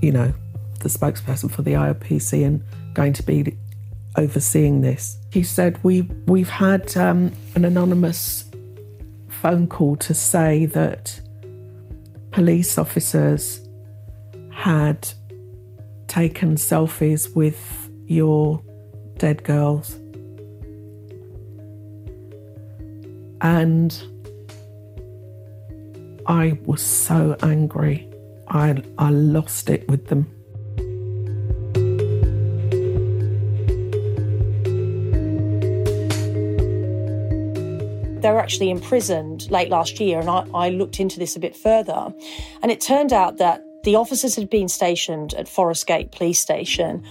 you 0.00 0.12
know, 0.12 0.32
the 0.80 0.88
spokesperson 0.88 1.50
for 1.50 1.62
the 1.62 1.72
IOPC 1.72 2.46
and 2.46 2.62
going 2.94 3.12
to 3.12 3.22
be 3.24 3.56
overseeing 4.16 4.80
this. 4.80 5.18
He 5.32 5.42
said, 5.42 5.82
we, 5.82 6.02
We've 6.26 6.48
had 6.48 6.96
um, 6.96 7.32
an 7.54 7.64
anonymous 7.64 8.50
phone 9.28 9.66
call 9.68 9.96
to 9.96 10.14
say 10.14 10.66
that 10.66 11.20
police 12.30 12.78
officers 12.78 13.60
had 14.50 15.08
taken 16.08 16.56
selfies 16.56 17.34
with 17.34 17.90
your 18.06 18.62
dead 19.18 19.44
girls. 19.44 19.96
And 23.40 23.96
I 26.26 26.58
was 26.64 26.82
so 26.82 27.36
angry. 27.42 28.08
I, 28.48 28.82
I 28.98 29.10
lost 29.10 29.70
it 29.70 29.88
with 29.88 30.08
them. 30.08 30.37
They 38.28 38.34
were 38.34 38.40
actually 38.40 38.68
imprisoned 38.68 39.50
late 39.50 39.70
last 39.70 39.98
year, 40.00 40.20
and 40.20 40.28
I, 40.28 40.44
I 40.52 40.68
looked 40.68 41.00
into 41.00 41.18
this 41.18 41.34
a 41.34 41.40
bit 41.40 41.56
further. 41.56 42.12
And 42.60 42.70
it 42.70 42.78
turned 42.78 43.10
out 43.10 43.38
that 43.38 43.64
the 43.84 43.94
officers 43.94 44.36
had 44.36 44.50
been 44.50 44.68
stationed 44.68 45.32
at 45.32 45.48
Forest 45.48 45.86
Gate 45.86 46.12
Police 46.12 46.38
Station 46.38 47.02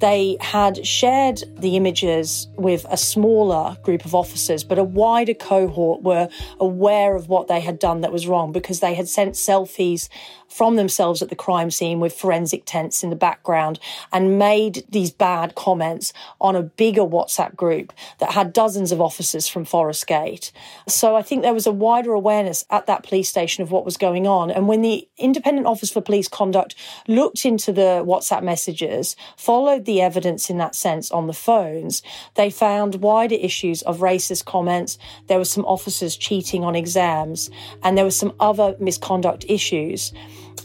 they 0.00 0.36
had 0.40 0.86
shared 0.86 1.42
the 1.56 1.76
images 1.76 2.48
with 2.56 2.86
a 2.88 2.96
smaller 2.96 3.76
group 3.82 4.04
of 4.04 4.14
officers, 4.14 4.64
but 4.64 4.78
a 4.78 4.84
wider 4.84 5.34
cohort 5.34 6.02
were 6.02 6.28
aware 6.60 7.16
of 7.16 7.28
what 7.28 7.48
they 7.48 7.60
had 7.60 7.78
done 7.78 8.00
that 8.02 8.12
was 8.12 8.26
wrong 8.26 8.52
because 8.52 8.80
they 8.80 8.94
had 8.94 9.08
sent 9.08 9.34
selfies 9.34 10.08
from 10.48 10.76
themselves 10.76 11.20
at 11.20 11.28
the 11.28 11.36
crime 11.36 11.70
scene 11.70 12.00
with 12.00 12.12
forensic 12.12 12.62
tents 12.64 13.02
in 13.02 13.10
the 13.10 13.16
background 13.16 13.78
and 14.12 14.38
made 14.38 14.84
these 14.88 15.10
bad 15.10 15.54
comments 15.54 16.12
on 16.40 16.56
a 16.56 16.62
bigger 16.62 17.02
WhatsApp 17.02 17.54
group 17.54 17.92
that 18.18 18.32
had 18.32 18.52
dozens 18.52 18.90
of 18.90 19.00
officers 19.00 19.46
from 19.46 19.64
Forest 19.64 20.06
Gate. 20.06 20.50
So 20.86 21.16
I 21.16 21.22
think 21.22 21.42
there 21.42 21.54
was 21.54 21.66
a 21.66 21.72
wider 21.72 22.12
awareness 22.12 22.64
at 22.70 22.86
that 22.86 23.02
police 23.02 23.28
station 23.28 23.62
of 23.62 23.70
what 23.70 23.84
was 23.84 23.96
going 23.96 24.26
on. 24.26 24.50
And 24.50 24.66
when 24.66 24.82
the 24.82 25.06
Independent 25.18 25.66
Office 25.66 25.90
for 25.90 26.00
Police 26.00 26.28
Conduct 26.28 26.74
looked 27.06 27.44
into 27.44 27.72
the 27.72 28.02
WhatsApp 28.06 28.42
messages, 28.42 29.16
followed 29.36 29.84
the 29.88 30.02
evidence 30.02 30.50
in 30.50 30.58
that 30.58 30.74
sense 30.74 31.10
on 31.10 31.26
the 31.26 31.32
phones, 31.32 32.02
they 32.34 32.50
found 32.50 32.96
wider 32.96 33.34
issues 33.34 33.80
of 33.82 33.98
racist 33.98 34.44
comments. 34.44 34.98
There 35.28 35.38
were 35.38 35.46
some 35.46 35.64
officers 35.64 36.14
cheating 36.14 36.62
on 36.62 36.76
exams, 36.76 37.50
and 37.82 37.96
there 37.96 38.04
were 38.04 38.10
some 38.10 38.34
other 38.38 38.76
misconduct 38.78 39.46
issues. 39.48 40.12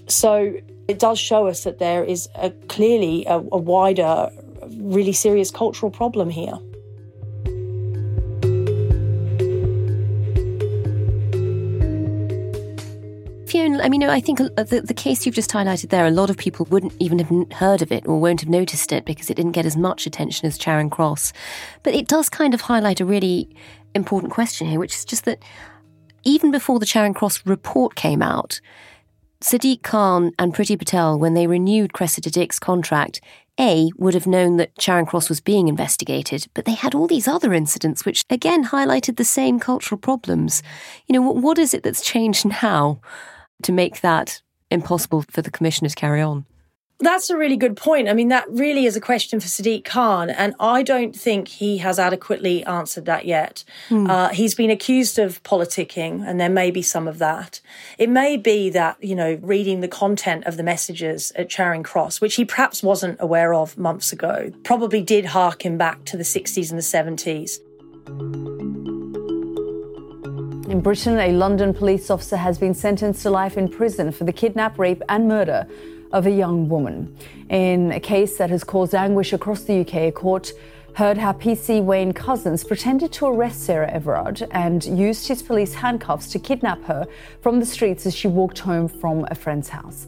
So 0.07 0.53
it 0.89 0.99
does 0.99 1.17
show 1.17 1.47
us 1.47 1.63
that 1.63 1.79
there 1.79 2.03
is 2.03 2.27
a, 2.35 2.49
clearly 2.67 3.25
a, 3.25 3.35
a 3.35 3.57
wider, 3.57 4.29
really 4.75 5.13
serious 5.13 5.51
cultural 5.51 5.89
problem 5.89 6.29
here. 6.29 6.59
I 13.81 13.89
mean, 13.89 14.03
I 14.03 14.19
think 14.19 14.39
uh, 14.39 14.49
the, 14.63 14.81
the 14.81 14.93
case 14.93 15.25
you've 15.25 15.35
just 15.35 15.51
highlighted 15.51 15.89
there, 15.89 16.05
a 16.05 16.11
lot 16.11 16.29
of 16.29 16.37
people 16.37 16.65
wouldn't 16.69 16.93
even 16.99 17.19
have 17.19 17.51
heard 17.53 17.81
of 17.81 17.91
it 17.91 18.05
or 18.07 18.19
won't 18.19 18.41
have 18.41 18.49
noticed 18.49 18.91
it 18.91 19.05
because 19.05 19.29
it 19.29 19.35
didn't 19.35 19.51
get 19.53 19.65
as 19.65 19.77
much 19.77 20.05
attention 20.05 20.47
as 20.47 20.57
Charing 20.57 20.89
Cross. 20.89 21.33
But 21.83 21.93
it 21.93 22.07
does 22.07 22.29
kind 22.29 22.53
of 22.53 22.61
highlight 22.61 22.99
a 22.99 23.05
really 23.05 23.55
important 23.95 24.31
question 24.31 24.67
here, 24.67 24.79
which 24.79 24.95
is 24.95 25.05
just 25.05 25.25
that 25.25 25.41
even 26.23 26.51
before 26.51 26.79
the 26.79 26.85
Charing 26.85 27.13
Cross 27.13 27.45
report 27.45 27.95
came 27.95 28.21
out, 28.21 28.59
Sadiq 29.41 29.83
Khan 29.83 30.31
and 30.39 30.55
Priti 30.55 30.79
Patel, 30.79 31.19
when 31.19 31.33
they 31.33 31.47
renewed 31.47 31.91
Cressida 31.91 32.29
Dick's 32.29 32.59
contract, 32.59 33.19
A, 33.59 33.91
would 33.97 34.13
have 34.13 34.25
known 34.25 34.55
that 34.55 34.77
Charing 34.77 35.05
Cross 35.05 35.27
was 35.27 35.41
being 35.41 35.67
investigated, 35.67 36.47
but 36.53 36.63
they 36.63 36.75
had 36.75 36.95
all 36.95 37.07
these 37.07 37.27
other 37.27 37.53
incidents 37.53 38.05
which 38.05 38.23
again 38.29 38.65
highlighted 38.67 39.17
the 39.17 39.25
same 39.25 39.59
cultural 39.59 39.99
problems. 39.99 40.63
You 41.07 41.13
know, 41.13 41.21
what 41.21 41.59
is 41.59 41.73
it 41.73 41.83
that's 41.83 42.05
changed 42.05 42.45
now? 42.63 43.01
To 43.63 43.71
make 43.71 44.01
that 44.01 44.41
impossible 44.69 45.23
for 45.29 45.41
the 45.41 45.51
commissioner 45.51 45.89
to 45.89 45.95
carry 45.95 46.21
on? 46.21 46.45
That's 46.99 47.29
a 47.29 47.37
really 47.37 47.57
good 47.57 47.75
point. 47.75 48.07
I 48.07 48.13
mean, 48.13 48.29
that 48.29 48.49
really 48.49 48.85
is 48.85 48.95
a 48.95 49.01
question 49.01 49.41
for 49.41 49.47
Sadiq 49.47 49.83
Khan, 49.83 50.29
and 50.29 50.55
I 50.59 50.83
don't 50.83 51.13
think 51.13 51.49
he 51.49 51.79
has 51.79 51.99
adequately 51.99 52.63
answered 52.63 53.05
that 53.05 53.25
yet. 53.25 53.65
Hmm. 53.89 54.09
Uh, 54.09 54.29
he's 54.29 54.55
been 54.55 54.69
accused 54.69 55.19
of 55.19 55.43
politicking, 55.43 56.25
and 56.25 56.39
there 56.39 56.49
may 56.49 56.71
be 56.71 56.81
some 56.81 57.07
of 57.07 57.17
that. 57.17 57.59
It 57.97 58.09
may 58.09 58.37
be 58.37 58.69
that, 58.69 59.03
you 59.03 59.15
know, 59.15 59.37
reading 59.41 59.81
the 59.81 59.87
content 59.89 60.45
of 60.45 60.55
the 60.55 60.63
messages 60.63 61.33
at 61.35 61.49
Charing 61.49 61.83
Cross, 61.83 62.21
which 62.21 62.35
he 62.35 62.45
perhaps 62.45 62.81
wasn't 62.81 63.17
aware 63.19 63.53
of 63.53 63.77
months 63.77 64.13
ago, 64.13 64.51
probably 64.63 65.01
did 65.01 65.25
harken 65.25 65.77
back 65.77 66.05
to 66.05 66.15
the 66.15 66.23
60s 66.23 66.69
and 66.69 66.79
the 66.79 66.83
70s. 66.83 67.59
In 70.73 70.81
Britain, 70.81 71.19
a 71.19 71.31
London 71.31 71.71
police 71.71 72.09
officer 72.09 72.35
has 72.35 72.57
been 72.57 72.73
sentenced 72.73 73.21
to 73.21 73.29
life 73.29 73.59
in 73.59 73.67
prison 73.69 74.11
for 74.11 74.23
the 74.23 74.33
kidnap, 74.33 74.79
rape, 74.79 75.03
and 75.07 75.27
murder 75.27 75.67
of 76.11 76.25
a 76.25 76.31
young 76.31 76.67
woman. 76.67 77.15
In 77.49 77.91
a 77.91 77.99
case 77.99 78.39
that 78.39 78.49
has 78.49 78.63
caused 78.63 78.95
anguish 78.95 79.33
across 79.33 79.65
the 79.65 79.81
UK, 79.81 79.93
a 79.93 80.11
court 80.11 80.51
heard 80.95 81.19
how 81.19 81.33
PC 81.33 81.83
Wayne 81.83 82.11
Couzens 82.11 82.67
pretended 82.67 83.11
to 83.11 83.27
arrest 83.27 83.61
Sarah 83.61 83.87
Everard 83.91 84.47
and 84.49 84.83
used 84.83 85.27
his 85.27 85.43
police 85.43 85.75
handcuffs 85.75 86.31
to 86.31 86.39
kidnap 86.39 86.83
her 86.85 87.05
from 87.41 87.59
the 87.59 87.67
streets 87.67 88.07
as 88.07 88.15
she 88.15 88.27
walked 88.27 88.57
home 88.57 88.87
from 88.87 89.27
a 89.29 89.35
friend's 89.35 89.69
house 89.69 90.07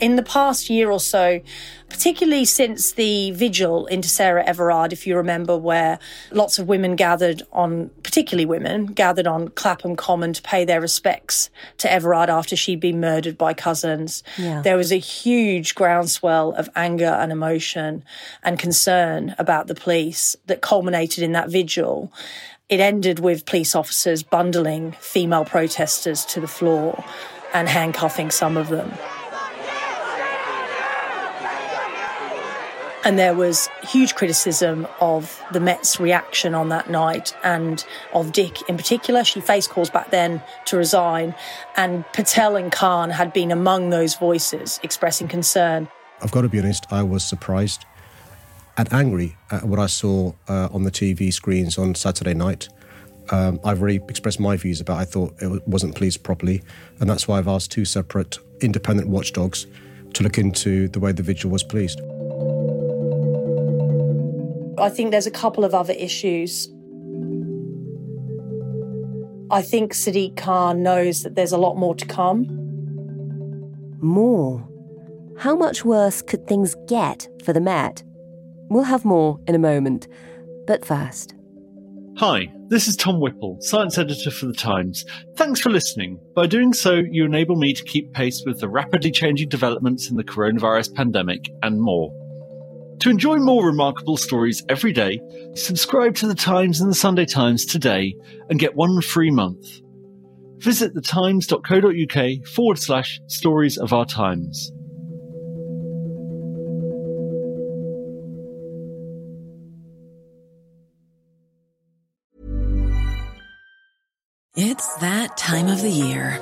in 0.00 0.16
the 0.16 0.22
past 0.22 0.70
year 0.70 0.90
or 0.90 0.98
so, 0.98 1.40
particularly 1.88 2.44
since 2.44 2.92
the 2.92 3.30
vigil 3.32 3.86
into 3.86 4.08
Sarah 4.08 4.44
Everard, 4.44 4.92
if 4.92 5.06
you 5.06 5.16
remember, 5.16 5.56
where 5.56 5.98
lots 6.30 6.58
of 6.58 6.66
women 6.68 6.96
gathered 6.96 7.42
on, 7.52 7.90
particularly 8.02 8.46
women, 8.46 8.86
gathered 8.86 9.26
on 9.26 9.48
Clapham 9.48 9.96
Common 9.96 10.32
to 10.32 10.42
pay 10.42 10.64
their 10.64 10.80
respects 10.80 11.50
to 11.78 11.92
Everard 11.92 12.30
after 12.30 12.56
she'd 12.56 12.80
been 12.80 13.00
murdered 13.00 13.36
by 13.36 13.52
Couzens. 13.54 14.22
Yeah. 14.38 14.62
There 14.62 14.76
was 14.76 14.90
a 14.92 14.96
huge 14.96 15.74
groundswell 15.74 16.52
of 16.52 16.70
anger 16.74 17.04
and 17.04 17.30
emotion 17.30 18.04
and 18.42 18.58
concern 18.58 19.34
about 19.38 19.66
the 19.66 19.74
police 19.74 20.36
that 20.46 20.62
culminated 20.62 21.22
in 21.22 21.32
that 21.32 21.50
vigil. 21.50 22.12
It 22.68 22.80
ended 22.80 23.18
with 23.18 23.46
police 23.46 23.74
officers 23.74 24.22
bundling 24.22 24.92
female 25.00 25.44
protesters 25.44 26.24
to 26.26 26.40
the 26.40 26.48
floor 26.48 27.04
and 27.52 27.68
handcuffing 27.68 28.30
some 28.30 28.56
of 28.56 28.68
them. 28.68 28.92
And 33.10 33.18
there 33.18 33.34
was 33.34 33.68
huge 33.82 34.14
criticism 34.14 34.86
of 35.00 35.42
the 35.50 35.58
Met's 35.58 35.98
reaction 35.98 36.54
on 36.54 36.68
that 36.68 36.88
night 36.88 37.34
and 37.42 37.84
of 38.12 38.30
Dick 38.30 38.58
in 38.68 38.76
particular. 38.76 39.24
She 39.24 39.40
faced 39.40 39.70
calls 39.70 39.90
back 39.90 40.12
then 40.12 40.40
to 40.66 40.76
resign, 40.76 41.34
and 41.76 42.04
Patel 42.12 42.54
and 42.54 42.70
Khan 42.70 43.10
had 43.10 43.32
been 43.32 43.50
among 43.50 43.90
those 43.90 44.14
voices 44.14 44.78
expressing 44.84 45.26
concern. 45.26 45.88
I've 46.22 46.30
got 46.30 46.42
to 46.42 46.48
be 46.48 46.60
honest, 46.60 46.86
I 46.92 47.02
was 47.02 47.24
surprised 47.24 47.84
and 48.76 48.92
angry 48.92 49.36
at 49.50 49.64
what 49.64 49.80
I 49.80 49.86
saw 49.86 50.32
uh, 50.46 50.68
on 50.70 50.84
the 50.84 50.92
TV 50.92 51.32
screens 51.32 51.78
on 51.78 51.96
Saturday 51.96 52.34
night. 52.34 52.68
Um, 53.30 53.58
I've 53.64 53.82
already 53.82 53.96
expressed 54.08 54.38
my 54.38 54.56
views 54.56 54.80
about 54.80 54.98
I 54.98 55.04
thought 55.04 55.34
it 55.42 55.66
wasn't 55.66 55.96
policed 55.96 56.22
properly, 56.22 56.62
and 57.00 57.10
that's 57.10 57.26
why 57.26 57.38
I've 57.38 57.48
asked 57.48 57.72
two 57.72 57.84
separate 57.84 58.38
independent 58.60 59.08
watchdogs 59.08 59.66
to 60.14 60.22
look 60.22 60.38
into 60.38 60.86
the 60.86 61.00
way 61.00 61.10
the 61.10 61.24
vigil 61.24 61.50
was 61.50 61.64
policed. 61.64 62.00
I 64.80 64.88
think 64.88 65.10
there's 65.10 65.26
a 65.26 65.30
couple 65.30 65.64
of 65.64 65.74
other 65.74 65.92
issues. 65.92 66.68
I 69.52 69.62
think 69.62 69.92
Sadiq 69.92 70.36
Khan 70.36 70.82
knows 70.82 71.22
that 71.22 71.34
there's 71.34 71.52
a 71.52 71.58
lot 71.58 71.76
more 71.76 71.94
to 71.94 72.06
come. 72.06 72.46
More? 74.00 74.66
How 75.38 75.56
much 75.56 75.84
worse 75.84 76.22
could 76.22 76.46
things 76.46 76.76
get 76.86 77.28
for 77.44 77.52
the 77.52 77.60
Met? 77.60 78.02
We'll 78.68 78.84
have 78.84 79.04
more 79.04 79.40
in 79.48 79.54
a 79.54 79.58
moment, 79.58 80.06
but 80.66 80.84
first. 80.84 81.34
Hi, 82.18 82.52
this 82.68 82.86
is 82.86 82.96
Tom 82.96 83.18
Whipple, 83.18 83.56
science 83.60 83.98
editor 83.98 84.30
for 84.30 84.46
The 84.46 84.52
Times. 84.52 85.04
Thanks 85.36 85.60
for 85.60 85.70
listening. 85.70 86.20
By 86.36 86.46
doing 86.46 86.72
so, 86.72 86.94
you 87.10 87.24
enable 87.24 87.56
me 87.56 87.72
to 87.72 87.82
keep 87.82 88.12
pace 88.12 88.42
with 88.44 88.60
the 88.60 88.68
rapidly 88.68 89.10
changing 89.10 89.48
developments 89.48 90.10
in 90.10 90.16
the 90.16 90.24
coronavirus 90.24 90.94
pandemic 90.94 91.50
and 91.62 91.80
more. 91.80 92.12
To 93.00 93.08
enjoy 93.08 93.36
more 93.36 93.64
remarkable 93.64 94.18
stories 94.18 94.62
every 94.68 94.92
day, 94.92 95.22
subscribe 95.54 96.14
to 96.16 96.26
The 96.26 96.34
Times 96.34 96.82
and 96.82 96.90
The 96.90 96.94
Sunday 96.94 97.24
Times 97.24 97.64
today 97.64 98.14
and 98.50 98.58
get 98.58 98.76
one 98.76 99.00
free 99.00 99.30
month. 99.30 99.64
Visit 100.58 100.94
thetimes.co.uk 100.94 102.46
forward 102.46 102.78
slash 102.78 103.18
stories 103.26 103.78
of 103.78 103.94
our 103.94 104.04
times. 104.04 104.70
It's 114.56 114.94
that 114.96 115.38
time 115.38 115.68
of 115.68 115.80
the 115.80 115.88
year. 115.88 116.38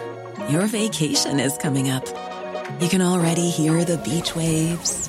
Your 0.51 0.67
vacation 0.67 1.39
is 1.39 1.57
coming 1.57 1.89
up. 1.89 2.05
You 2.81 2.89
can 2.89 3.01
already 3.01 3.49
hear 3.49 3.85
the 3.85 3.99
beach 3.99 4.35
waves 4.35 5.09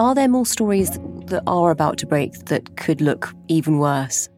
Are 0.00 0.14
there 0.14 0.28
more 0.28 0.46
stories 0.46 0.92
that 1.26 1.42
are 1.46 1.70
about 1.70 1.98
to 1.98 2.06
break 2.06 2.46
that 2.46 2.74
could 2.78 3.02
look 3.02 3.34
even 3.48 3.76
worse? 3.76 4.30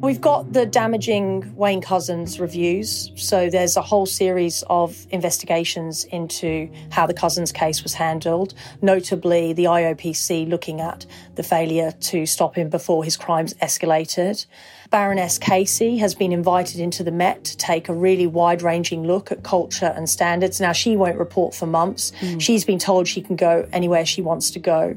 We've 0.00 0.22
got 0.22 0.54
the 0.54 0.64
damaging 0.64 1.54
Wayne 1.54 1.82
Couzens 1.82 2.40
reviews. 2.40 3.12
So 3.14 3.50
there's 3.50 3.76
a 3.76 3.82
whole 3.82 4.06
series 4.06 4.64
of 4.70 5.06
investigations 5.10 6.04
into 6.04 6.70
how 6.90 7.06
the 7.06 7.12
Couzens 7.12 7.52
case 7.52 7.82
was 7.82 7.92
handled, 7.92 8.54
notably 8.80 9.52
the 9.52 9.64
IOPC 9.64 10.48
looking 10.48 10.80
at 10.80 11.04
the 11.34 11.42
failure 11.42 11.92
to 11.92 12.24
stop 12.24 12.56
him 12.56 12.70
before 12.70 13.04
his 13.04 13.18
crimes 13.18 13.52
escalated. 13.60 14.46
Baroness 14.90 15.36
Casey 15.38 15.98
has 15.98 16.14
been 16.14 16.32
invited 16.32 16.80
into 16.80 17.04
the 17.04 17.10
Met 17.10 17.44
to 17.44 17.56
take 17.58 17.88
a 17.88 17.92
really 17.92 18.26
wide 18.26 18.62
ranging 18.62 19.06
look 19.06 19.30
at 19.30 19.42
culture 19.42 19.92
and 19.94 20.08
standards. 20.08 20.60
Now, 20.60 20.72
she 20.72 20.96
won't 20.96 21.18
report 21.18 21.54
for 21.54 21.66
months. 21.66 22.12
Mm. 22.20 22.40
She's 22.40 22.64
been 22.64 22.78
told 22.78 23.06
she 23.06 23.20
can 23.20 23.36
go 23.36 23.68
anywhere 23.70 24.06
she 24.06 24.22
wants 24.22 24.50
to 24.52 24.58
go. 24.58 24.96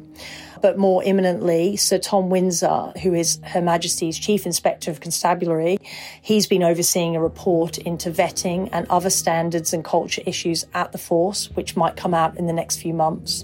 But 0.62 0.78
more 0.78 1.04
imminently, 1.04 1.76
Sir 1.76 1.98
Tom 1.98 2.30
Winsor, 2.30 2.94
who 3.02 3.14
is 3.14 3.40
Her 3.44 3.62
Majesty's 3.62 4.18
Chief 4.18 4.46
Inspector 4.46 4.90
of 4.90 5.02
Constabulary, 5.02 5.80
he's 6.22 6.48
been 6.48 6.64
overseeing 6.64 7.16
a 7.16 7.22
report 7.22 7.78
into 7.80 8.12
vetting 8.12 8.70
and 8.72 8.88
other 8.88 9.10
standards 9.10 9.74
and 9.74 9.84
culture 9.84 10.22
issues 10.26 10.66
at 10.74 10.92
the 10.92 11.00
force, 11.00 11.50
which 11.56 11.76
might 11.76 11.98
come 11.98 12.14
out 12.14 12.38
in 12.38 12.46
the 12.46 12.54
next 12.54 12.78
few 12.78 12.94
months. 12.94 13.44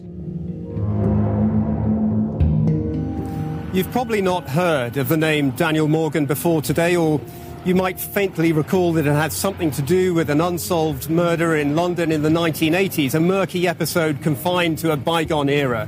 You've 3.77 3.91
probably 3.91 4.23
not 4.23 4.49
heard 4.49 4.97
of 4.97 5.07
the 5.07 5.17
name 5.17 5.51
Daniel 5.51 5.87
Morgan 5.87 6.25
before 6.25 6.63
today, 6.63 6.95
or 6.95 7.21
you 7.63 7.75
might 7.75 7.99
faintly 7.99 8.51
recall 8.51 8.91
that 8.93 9.05
it 9.05 9.11
had 9.11 9.31
something 9.31 9.69
to 9.69 9.83
do 9.83 10.15
with 10.15 10.31
an 10.31 10.41
unsolved 10.41 11.11
murder 11.11 11.55
in 11.55 11.75
London 11.75 12.11
in 12.11 12.23
the 12.23 12.29
1980s, 12.29 13.13
a 13.13 13.19
murky 13.19 13.67
episode 13.67 14.19
confined 14.23 14.79
to 14.79 14.93
a 14.93 14.97
bygone 14.97 15.47
era. 15.47 15.87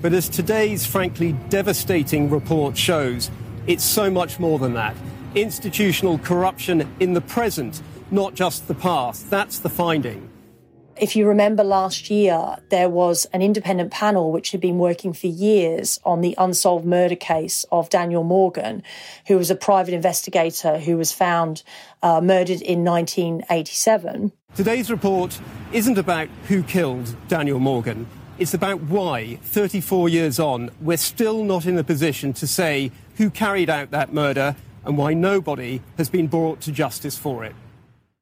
But 0.00 0.14
as 0.14 0.30
today's 0.30 0.86
frankly 0.86 1.32
devastating 1.50 2.30
report 2.30 2.74
shows, 2.74 3.30
it's 3.66 3.84
so 3.84 4.10
much 4.10 4.40
more 4.40 4.58
than 4.58 4.72
that. 4.72 4.96
Institutional 5.34 6.16
corruption 6.20 6.90
in 7.00 7.12
the 7.12 7.20
present, 7.20 7.82
not 8.10 8.34
just 8.34 8.66
the 8.66 8.74
past. 8.74 9.28
That's 9.28 9.58
the 9.58 9.68
finding. 9.68 10.30
If 10.98 11.14
you 11.14 11.28
remember 11.28 11.62
last 11.62 12.08
year, 12.08 12.56
there 12.70 12.88
was 12.88 13.26
an 13.26 13.42
independent 13.42 13.90
panel 13.90 14.32
which 14.32 14.52
had 14.52 14.62
been 14.62 14.78
working 14.78 15.12
for 15.12 15.26
years 15.26 16.00
on 16.04 16.22
the 16.22 16.34
unsolved 16.38 16.86
murder 16.86 17.16
case 17.16 17.66
of 17.70 17.90
Daniel 17.90 18.24
Morgan, 18.24 18.82
who 19.26 19.36
was 19.36 19.50
a 19.50 19.56
private 19.56 19.92
investigator 19.92 20.78
who 20.78 20.96
was 20.96 21.12
found 21.12 21.62
uh, 22.02 22.22
murdered 22.22 22.62
in 22.62 22.82
1987. 22.82 24.32
Today's 24.54 24.90
report 24.90 25.38
isn't 25.70 25.98
about 25.98 26.28
who 26.48 26.62
killed 26.62 27.14
Daniel 27.28 27.58
Morgan. 27.58 28.06
It's 28.38 28.54
about 28.54 28.80
why, 28.80 29.36
34 29.42 30.08
years 30.08 30.38
on, 30.38 30.70
we're 30.80 30.96
still 30.96 31.44
not 31.44 31.66
in 31.66 31.76
a 31.76 31.84
position 31.84 32.32
to 32.34 32.46
say 32.46 32.90
who 33.16 33.28
carried 33.28 33.68
out 33.68 33.90
that 33.90 34.14
murder 34.14 34.56
and 34.86 34.96
why 34.96 35.12
nobody 35.12 35.82
has 35.98 36.08
been 36.08 36.26
brought 36.26 36.62
to 36.62 36.72
justice 36.72 37.18
for 37.18 37.44
it. 37.44 37.54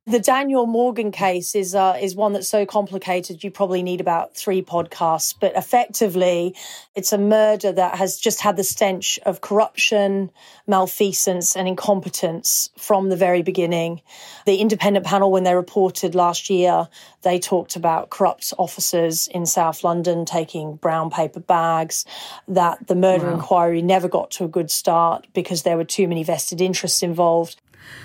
The 0.07 0.21
Daniel 0.21 0.67
Morgan 0.67 1.13
case 1.13 1.55
is 1.55 1.75
uh, 1.75 1.97
is 1.99 2.15
one 2.15 2.35
that's 2.35 2.49
so 2.49 2.67
complicated 2.67 3.43
you 3.43 3.51
probably 3.51 3.83
need 3.83 4.03
about 4.03 4.37
three 4.37 4.61
podcasts. 4.61 5.35
But 5.39 5.57
effectively, 5.57 6.55
it's 6.95 7.15
a 7.15 7.17
murder 7.17 7.73
that 7.73 7.95
has 7.97 8.19
just 8.19 8.43
had 8.43 8.57
the 8.57 8.65
stench 8.65 9.19
of 9.25 9.41
corruption, 9.41 10.31
malfeasance, 10.67 11.57
and 11.57 11.67
incompetence 11.67 12.69
from 12.77 13.09
the 13.09 13.17
very 13.17 13.41
beginning. 13.41 14.03
The 14.45 14.57
independent 14.57 15.07
panel, 15.07 15.33
when 15.33 15.45
they 15.45 15.55
reported 15.55 16.15
last 16.15 16.51
year, 16.51 16.87
they 17.23 17.39
talked 17.39 17.75
about 17.75 18.11
corrupt 18.11 18.53
officers 18.59 19.27
in 19.29 19.47
South 19.47 19.85
London 19.85 20.27
taking 20.27 20.77
brown 20.77 21.09
paper 21.09 21.41
bags. 21.41 22.05
That 22.47 22.89
the 22.89 22.95
murder 22.95 23.29
wow. 23.29 23.37
inquiry 23.37 23.81
never 23.81 24.09
got 24.09 24.33
to 24.33 24.45
a 24.45 24.49
good 24.49 24.71
start 24.71 25.27
because 25.33 25.63
there 25.63 25.79
were 25.79 25.85
too 25.85 26.07
many 26.09 26.25
vested 26.25 26.61
interests 26.61 27.03
involved. 27.03 27.59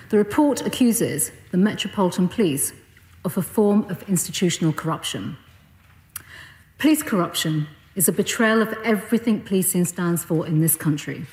The 0.10 0.18
report 0.18 0.66
accuses 0.66 1.32
the 1.52 1.58
Metropolitan 1.58 2.28
Police 2.28 2.74
of 3.24 3.38
a 3.38 3.42
form 3.42 3.90
of 3.90 4.08
institutional 4.10 4.74
corruption. 4.74 5.38
Police 6.78 7.04
corruption 7.04 7.68
is 7.96 8.08
a 8.08 8.12
betrayal 8.12 8.62
of 8.62 8.74
everything 8.84 9.42
policing 9.42 9.86
stands 9.86 10.24
for 10.24 10.48
in 10.48 10.62
this 10.62 10.76
country. 10.76 11.26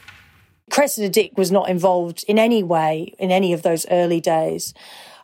Cressida 0.71 1.09
Dick 1.09 1.39
was 1.39 1.53
not 1.53 1.69
involved 1.69 2.25
in 2.27 2.39
any 2.39 2.63
way 2.63 3.15
in 3.19 3.31
any 3.31 3.53
of 3.53 3.63
those 3.63 3.87
early 3.91 4.21
days, 4.21 4.75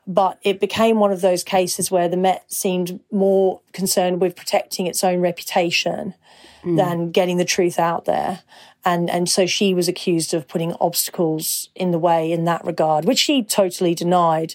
but 0.07 0.39
it 0.43 0.61
became 0.61 0.99
one 0.99 1.13
of 1.13 1.21
those 1.21 1.43
cases 1.43 1.91
where 1.91 2.09
the 2.09 2.17
Met 2.17 2.51
seemed 2.53 3.01
more 3.11 3.61
concerned 3.73 4.21
with 4.21 4.37
protecting 4.37 4.87
its 4.87 5.03
own 5.03 5.21
reputation 5.21 6.15
mm. 6.65 6.77
than 6.77 7.11
getting 7.11 7.37
the 7.37 7.45
truth 7.45 7.79
out 7.79 8.05
there. 8.05 8.43
And 8.85 9.09
and 9.09 9.29
so 9.29 9.47
she 9.47 9.75
was 9.75 9.89
accused 9.89 10.35
of 10.35 10.49
putting 10.49 10.75
obstacles 10.81 11.69
in 11.75 11.93
the 11.93 11.99
way 11.99 12.33
in 12.33 12.45
that 12.47 12.65
regard 12.65 13.05
which 13.05 13.19
she 13.19 13.43
totally 13.43 13.95
denied. 13.95 14.55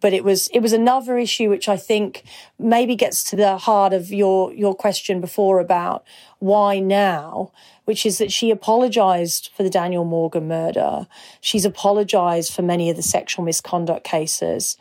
But 0.00 0.12
it 0.12 0.24
was 0.24 0.48
it 0.48 0.60
was 0.60 0.72
another 0.72 1.18
issue 1.18 1.50
which 1.50 1.68
I 1.68 1.76
think 1.76 2.24
maybe 2.58 2.96
gets 2.96 3.22
to 3.30 3.36
the 3.36 3.58
heart 3.58 3.92
of 3.92 4.10
your 4.10 4.52
your 4.52 4.74
question 4.74 5.20
before 5.20 5.60
about 5.60 6.04
why 6.38 6.80
now 6.80 7.52
which 7.84 8.06
is 8.06 8.18
that 8.18 8.30
she 8.30 8.52
apologized 8.52 9.50
for 9.56 9.64
the 9.64 9.70
Daniel 9.70 10.04
Morgan 10.04 10.46
murder. 10.46 11.08
She's 11.40 11.64
apologized 11.64 12.52
for 12.52 12.62
many 12.62 12.88
of 12.88 12.94
the 12.94 13.02
sexual 13.02 13.44
misconduct 13.44 14.04
cases 14.04 14.76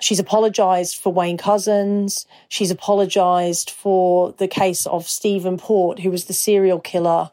She's 0.00 0.18
apologised 0.18 0.96
for 0.96 1.12
Wayne 1.12 1.38
Couzens. 1.38 2.26
She's 2.48 2.70
apologised 2.70 3.70
for 3.70 4.32
the 4.32 4.48
case 4.48 4.86
of 4.86 5.08
Stephen 5.08 5.56
Port, 5.56 6.00
who 6.00 6.10
was 6.10 6.24
the 6.24 6.32
serial 6.32 6.80
killer 6.80 7.30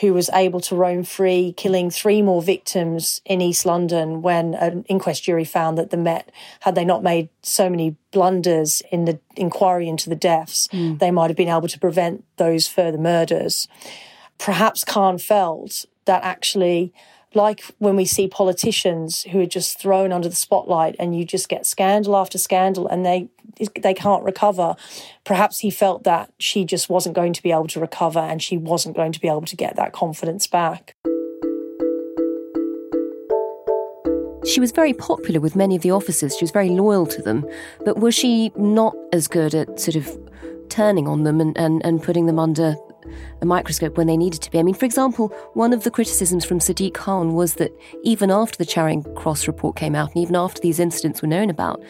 who 0.00 0.14
was 0.14 0.30
able 0.32 0.60
to 0.60 0.74
roam 0.74 1.04
free, 1.04 1.52
killing 1.56 1.90
three 1.90 2.22
more 2.22 2.40
victims 2.40 3.20
in 3.26 3.40
East 3.40 3.66
London 3.66 4.22
when 4.22 4.54
an 4.54 4.84
inquest 4.88 5.24
jury 5.24 5.44
found 5.44 5.76
that 5.76 5.90
the 5.90 5.96
Met, 5.96 6.30
had 6.60 6.74
they 6.74 6.84
not 6.84 7.02
made 7.02 7.28
so 7.42 7.68
many 7.68 7.96
blunders 8.10 8.82
in 8.90 9.04
the 9.04 9.20
inquiry 9.36 9.88
into 9.88 10.08
the 10.08 10.16
deaths, 10.16 10.68
mm. 10.68 10.98
they 10.98 11.10
might 11.10 11.28
have 11.28 11.36
been 11.36 11.48
able 11.48 11.68
to 11.68 11.78
prevent 11.78 12.24
those 12.38 12.66
further 12.66 12.96
murders. 12.96 13.68
Perhaps 14.38 14.84
Khan 14.84 15.18
felt 15.18 15.84
that 16.06 16.22
actually 16.24 16.94
like 17.34 17.62
when 17.78 17.96
we 17.96 18.04
see 18.04 18.26
politicians 18.26 19.22
who 19.24 19.40
are 19.40 19.46
just 19.46 19.80
thrown 19.80 20.12
under 20.12 20.28
the 20.28 20.36
spotlight 20.36 20.96
and 20.98 21.16
you 21.16 21.24
just 21.24 21.48
get 21.48 21.66
scandal 21.66 22.16
after 22.16 22.38
scandal 22.38 22.86
and 22.88 23.04
they 23.04 23.28
they 23.82 23.94
can't 23.94 24.24
recover 24.24 24.74
perhaps 25.24 25.58
he 25.58 25.70
felt 25.70 26.04
that 26.04 26.32
she 26.38 26.64
just 26.64 26.88
wasn't 26.88 27.14
going 27.14 27.32
to 27.32 27.42
be 27.42 27.50
able 27.50 27.66
to 27.66 27.80
recover 27.80 28.18
and 28.18 28.42
she 28.42 28.56
wasn't 28.56 28.96
going 28.96 29.12
to 29.12 29.20
be 29.20 29.28
able 29.28 29.42
to 29.42 29.56
get 29.56 29.76
that 29.76 29.92
confidence 29.92 30.46
back 30.46 30.94
She 34.46 34.58
was 34.58 34.72
very 34.72 34.94
popular 34.94 35.38
with 35.38 35.54
many 35.54 35.76
of 35.76 35.82
the 35.82 35.92
officers. 35.92 36.36
She 36.36 36.42
was 36.42 36.50
very 36.50 36.70
loyal 36.70 37.06
to 37.06 37.22
them. 37.22 37.46
But 37.84 37.98
was 37.98 38.16
she 38.16 38.50
not 38.56 38.96
as 39.12 39.28
good 39.28 39.54
at 39.54 39.78
sort 39.78 39.94
of 39.94 40.18
turning 40.68 41.06
on 41.06 41.22
them 41.24 41.40
and, 41.40 41.56
and, 41.56 41.84
and 41.84 42.02
putting 42.02 42.26
them 42.26 42.38
under 42.38 42.74
a 43.40 43.46
microscope 43.46 43.96
when 43.96 44.06
they 44.06 44.16
needed 44.16 44.42
to 44.42 44.50
be. 44.50 44.58
I 44.58 44.62
mean, 44.62 44.74
for 44.74 44.84
example, 44.84 45.28
one 45.54 45.72
of 45.72 45.84
the 45.84 45.90
criticisms 45.90 46.44
from 46.44 46.58
Sadiq 46.58 46.94
Khan 46.94 47.34
was 47.34 47.54
that 47.54 47.72
even 48.02 48.30
after 48.30 48.56
the 48.58 48.64
Charing 48.64 49.02
Cross 49.14 49.46
report 49.46 49.76
came 49.76 49.94
out 49.94 50.14
and 50.14 50.22
even 50.22 50.36
after 50.36 50.60
these 50.60 50.78
incidents 50.78 51.22
were 51.22 51.28
known 51.28 51.50
about, 51.50 51.82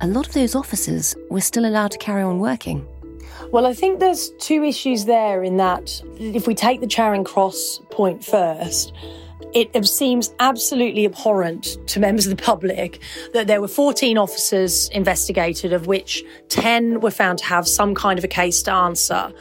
a 0.00 0.06
lot 0.06 0.26
of 0.26 0.32
those 0.32 0.54
officers 0.54 1.14
were 1.30 1.40
still 1.40 1.66
allowed 1.66 1.90
to 1.90 1.98
carry 1.98 2.22
on 2.22 2.38
working. 2.38 2.86
Well, 3.52 3.66
I 3.66 3.74
think 3.74 4.00
there's 4.00 4.30
two 4.38 4.62
issues 4.62 5.06
there 5.06 5.42
in 5.42 5.56
that 5.56 6.02
if 6.18 6.46
we 6.46 6.54
take 6.54 6.80
the 6.80 6.86
Charing 6.86 7.24
Cross 7.24 7.80
point 7.90 8.24
first, 8.24 8.92
it 9.52 9.84
seems 9.86 10.32
absolutely 10.38 11.04
abhorrent 11.04 11.76
to 11.88 11.98
members 11.98 12.26
of 12.26 12.36
the 12.36 12.42
public 12.42 13.00
that 13.32 13.46
there 13.46 13.60
were 13.60 13.68
14 13.68 14.16
officers 14.16 14.88
investigated, 14.90 15.72
of 15.72 15.86
which 15.86 16.22
10 16.50 17.00
were 17.00 17.10
found 17.10 17.38
to 17.40 17.44
have 17.46 17.66
some 17.66 17.94
kind 17.94 18.18
of 18.18 18.24
a 18.24 18.28
case 18.28 18.62
to 18.62 18.72
answer. 18.72 19.32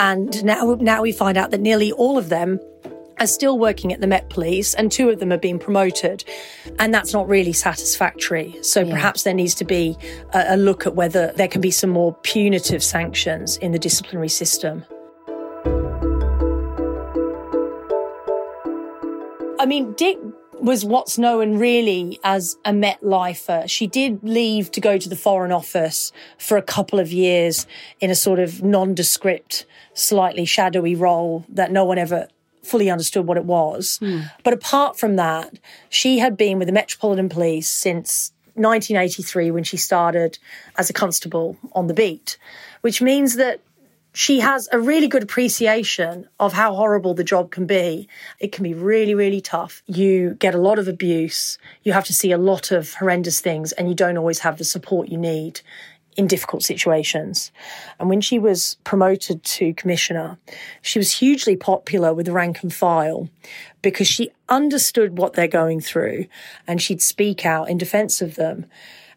And 0.00 0.42
now, 0.42 0.78
now 0.80 1.02
we 1.02 1.12
find 1.12 1.36
out 1.36 1.50
that 1.50 1.60
nearly 1.60 1.92
all 1.92 2.16
of 2.16 2.30
them 2.30 2.58
are 3.18 3.26
still 3.26 3.58
working 3.58 3.92
at 3.92 4.00
the 4.00 4.06
Met 4.06 4.30
Police, 4.30 4.72
and 4.72 4.90
two 4.90 5.10
of 5.10 5.20
them 5.20 5.30
are 5.30 5.36
being 5.36 5.58
promoted. 5.58 6.24
And 6.78 6.94
that's 6.94 7.12
not 7.12 7.28
really 7.28 7.52
satisfactory. 7.52 8.56
So 8.62 8.80
yeah. 8.80 8.94
perhaps 8.94 9.24
there 9.24 9.34
needs 9.34 9.54
to 9.56 9.64
be 9.66 9.98
a, 10.32 10.54
a 10.54 10.56
look 10.56 10.86
at 10.86 10.94
whether 10.94 11.32
there 11.36 11.48
can 11.48 11.60
be 11.60 11.70
some 11.70 11.90
more 11.90 12.14
punitive 12.22 12.82
sanctions 12.82 13.58
in 13.58 13.72
the 13.72 13.78
disciplinary 13.78 14.30
system. 14.30 14.86
I 19.58 19.66
mean, 19.66 19.92
Dick 19.92 20.16
was 20.60 20.84
what's 20.84 21.18
known 21.18 21.58
really 21.58 22.18
as 22.24 22.56
a 22.64 22.72
Met 22.72 23.02
lifer. 23.02 23.64
She 23.66 23.86
did 23.86 24.22
leave 24.22 24.70
to 24.72 24.80
go 24.80 24.98
to 24.98 25.08
the 25.08 25.16
Foreign 25.16 25.52
Office 25.52 26.12
for 26.38 26.56
a 26.56 26.62
couple 26.62 26.98
of 26.98 27.12
years 27.12 27.66
in 28.00 28.10
a 28.10 28.14
sort 28.14 28.38
of 28.38 28.62
nondescript, 28.62 29.66
slightly 29.94 30.44
shadowy 30.44 30.94
role 30.94 31.44
that 31.48 31.72
no 31.72 31.84
one 31.84 31.98
ever 31.98 32.28
fully 32.62 32.90
understood 32.90 33.26
what 33.26 33.36
it 33.36 33.44
was. 33.44 33.98
Mm. 34.02 34.30
But 34.44 34.54
apart 34.54 34.98
from 34.98 35.16
that, 35.16 35.58
she 35.88 36.18
had 36.18 36.36
been 36.36 36.58
with 36.58 36.66
the 36.66 36.72
Metropolitan 36.72 37.28
Police 37.28 37.68
since 37.68 38.32
1983 38.54 39.50
when 39.50 39.64
she 39.64 39.76
started 39.76 40.38
as 40.76 40.90
a 40.90 40.92
constable 40.92 41.56
on 41.72 41.86
the 41.86 41.94
beat, 41.94 42.36
which 42.82 43.00
means 43.00 43.36
that 43.36 43.60
she 44.12 44.40
has 44.40 44.68
a 44.72 44.80
really 44.80 45.06
good 45.06 45.22
appreciation 45.22 46.28
of 46.40 46.52
how 46.52 46.74
horrible 46.74 47.14
the 47.14 47.22
job 47.22 47.52
can 47.52 47.64
be. 47.66 48.08
It 48.40 48.50
can 48.50 48.64
be 48.64 48.74
really, 48.74 49.14
really 49.14 49.40
tough. 49.40 49.82
You 49.86 50.34
get 50.34 50.54
a 50.54 50.58
lot 50.58 50.80
of 50.80 50.88
abuse. 50.88 51.58
You 51.84 51.92
have 51.92 52.04
to 52.06 52.14
see 52.14 52.32
a 52.32 52.38
lot 52.38 52.72
of 52.72 52.94
horrendous 52.94 53.40
things, 53.40 53.70
and 53.72 53.88
you 53.88 53.94
don't 53.94 54.18
always 54.18 54.40
have 54.40 54.58
the 54.58 54.64
support 54.64 55.08
you 55.08 55.18
need 55.18 55.60
in 56.16 56.26
difficult 56.26 56.62
situations. 56.62 57.52
And 57.98 58.08
when 58.08 58.20
she 58.20 58.38
was 58.38 58.76
promoted 58.84 59.42
to 59.44 59.74
commissioner, 59.74 60.38
she 60.82 60.98
was 60.98 61.12
hugely 61.12 61.56
popular 61.56 62.12
with 62.12 62.26
the 62.26 62.32
rank 62.32 62.62
and 62.62 62.72
file 62.72 63.28
because 63.82 64.06
she 64.06 64.30
understood 64.48 65.16
what 65.16 65.34
they're 65.34 65.48
going 65.48 65.80
through 65.80 66.26
and 66.66 66.82
she'd 66.82 67.02
speak 67.02 67.46
out 67.46 67.70
in 67.70 67.78
defense 67.78 68.20
of 68.20 68.34
them. 68.34 68.66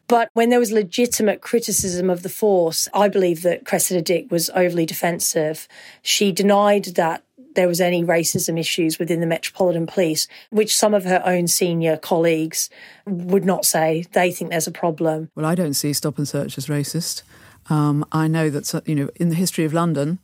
But 0.08 0.30
when 0.34 0.50
there 0.50 0.60
was 0.60 0.72
legitimate 0.72 1.42
criticism 1.42 2.10
of 2.10 2.24
the 2.24 2.30
force, 2.30 2.88
I 2.94 3.08
believe 3.08 3.42
that 3.44 3.66
Cressida 3.66 4.02
Dick 4.02 4.30
was 4.32 4.50
overly 4.54 4.86
defensive. 4.86 5.68
She 6.02 6.32
denied 6.32 6.86
that 6.96 7.24
there 7.56 7.68
was 7.68 7.82
any 7.82 8.04
racism 8.04 8.60
issues 8.60 9.00
within 9.00 9.20
the 9.20 9.28
Metropolitan 9.28 9.88
Police, 9.88 10.28
which 10.50 10.76
some 10.76 10.94
of 10.94 11.04
her 11.06 11.22
own 11.26 11.48
senior 11.48 11.98
colleagues 11.98 12.70
would 13.06 13.46
not 13.46 13.66
say. 13.66 14.06
They 14.12 14.32
think 14.32 14.52
there's 14.52 14.68
a 14.68 14.72
problem. 14.72 15.30
Well, 15.36 15.46
I 15.46 15.56
don't 15.56 15.74
see 15.74 15.94
stop 15.94 16.18
and 16.18 16.28
search 16.28 16.58
as 16.58 16.68
racist. 16.68 17.24
Um, 17.70 18.06
I 18.12 18.28
know 18.28 18.50
that 18.50 18.84
you 18.86 18.96
know 18.96 19.10
in 19.16 19.30
the 19.30 19.36
history 19.36 19.66
of 19.66 19.74
London, 19.74 20.20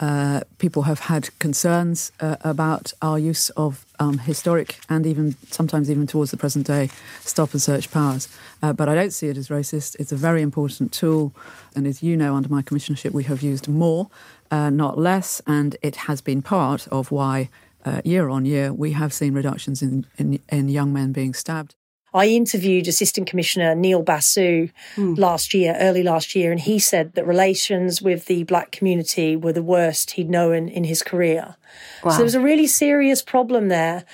uh, 0.00 0.40
people 0.58 0.82
have 0.82 1.00
had 1.00 1.36
concerns 1.38 2.10
uh, 2.20 2.36
about 2.42 2.92
our 3.02 3.18
use 3.18 3.50
of 3.50 3.84
um, 4.00 4.18
historic 4.18 4.80
and 4.88 5.06
even 5.06 5.36
sometimes 5.50 5.90
even 5.90 6.06
towards 6.06 6.30
the 6.32 6.36
present 6.36 6.66
day 6.66 6.88
stop 7.20 7.52
and 7.52 7.62
search 7.62 7.90
powers. 7.90 8.28
Uh, 8.62 8.72
but 8.72 8.88
I 8.88 8.94
don't 8.94 9.12
see 9.12 9.28
it 9.28 9.36
as 9.36 9.48
racist. 9.48 9.94
It's 10.00 10.10
a 10.10 10.16
very 10.16 10.42
important 10.42 10.92
tool. 10.92 11.32
And 11.76 11.86
as 11.86 12.02
you 12.02 12.16
know, 12.16 12.34
under 12.34 12.48
my 12.48 12.62
commissionership, 12.62 13.12
we 13.12 13.24
have 13.24 13.42
used 13.42 13.68
more, 13.68 14.08
uh, 14.50 14.70
not 14.70 14.98
less. 14.98 15.40
And 15.46 15.76
it 15.82 15.96
has 15.96 16.20
been 16.20 16.42
part 16.42 16.88
of 16.88 17.12
why, 17.12 17.50
uh, 17.84 18.00
year 18.04 18.28
on 18.28 18.44
year, 18.44 18.72
we 18.72 18.92
have 18.92 19.12
seen 19.12 19.34
reductions 19.34 19.82
in, 19.82 20.06
in, 20.16 20.40
in 20.48 20.68
young 20.68 20.92
men 20.92 21.12
being 21.12 21.34
stabbed. 21.34 21.76
I 22.12 22.26
interviewed 22.26 22.88
Assistant 22.88 23.26
Commissioner 23.26 23.74
Neil 23.74 24.02
Basu 24.02 24.68
Hmm. 24.94 25.14
last 25.14 25.54
year, 25.54 25.76
early 25.78 26.02
last 26.02 26.34
year, 26.34 26.50
and 26.50 26.60
he 26.60 26.78
said 26.78 27.14
that 27.14 27.26
relations 27.26 28.02
with 28.02 28.26
the 28.26 28.42
black 28.44 28.72
community 28.72 29.36
were 29.36 29.52
the 29.52 29.62
worst 29.62 30.12
he'd 30.12 30.30
known 30.30 30.68
in 30.68 30.84
his 30.84 31.02
career. 31.02 31.56
Wow. 32.02 32.10
So 32.10 32.16
there 32.18 32.24
was 32.24 32.34
a 32.34 32.40
really 32.40 32.66
serious 32.66 33.22
problem 33.22 33.68
there. 33.68 34.04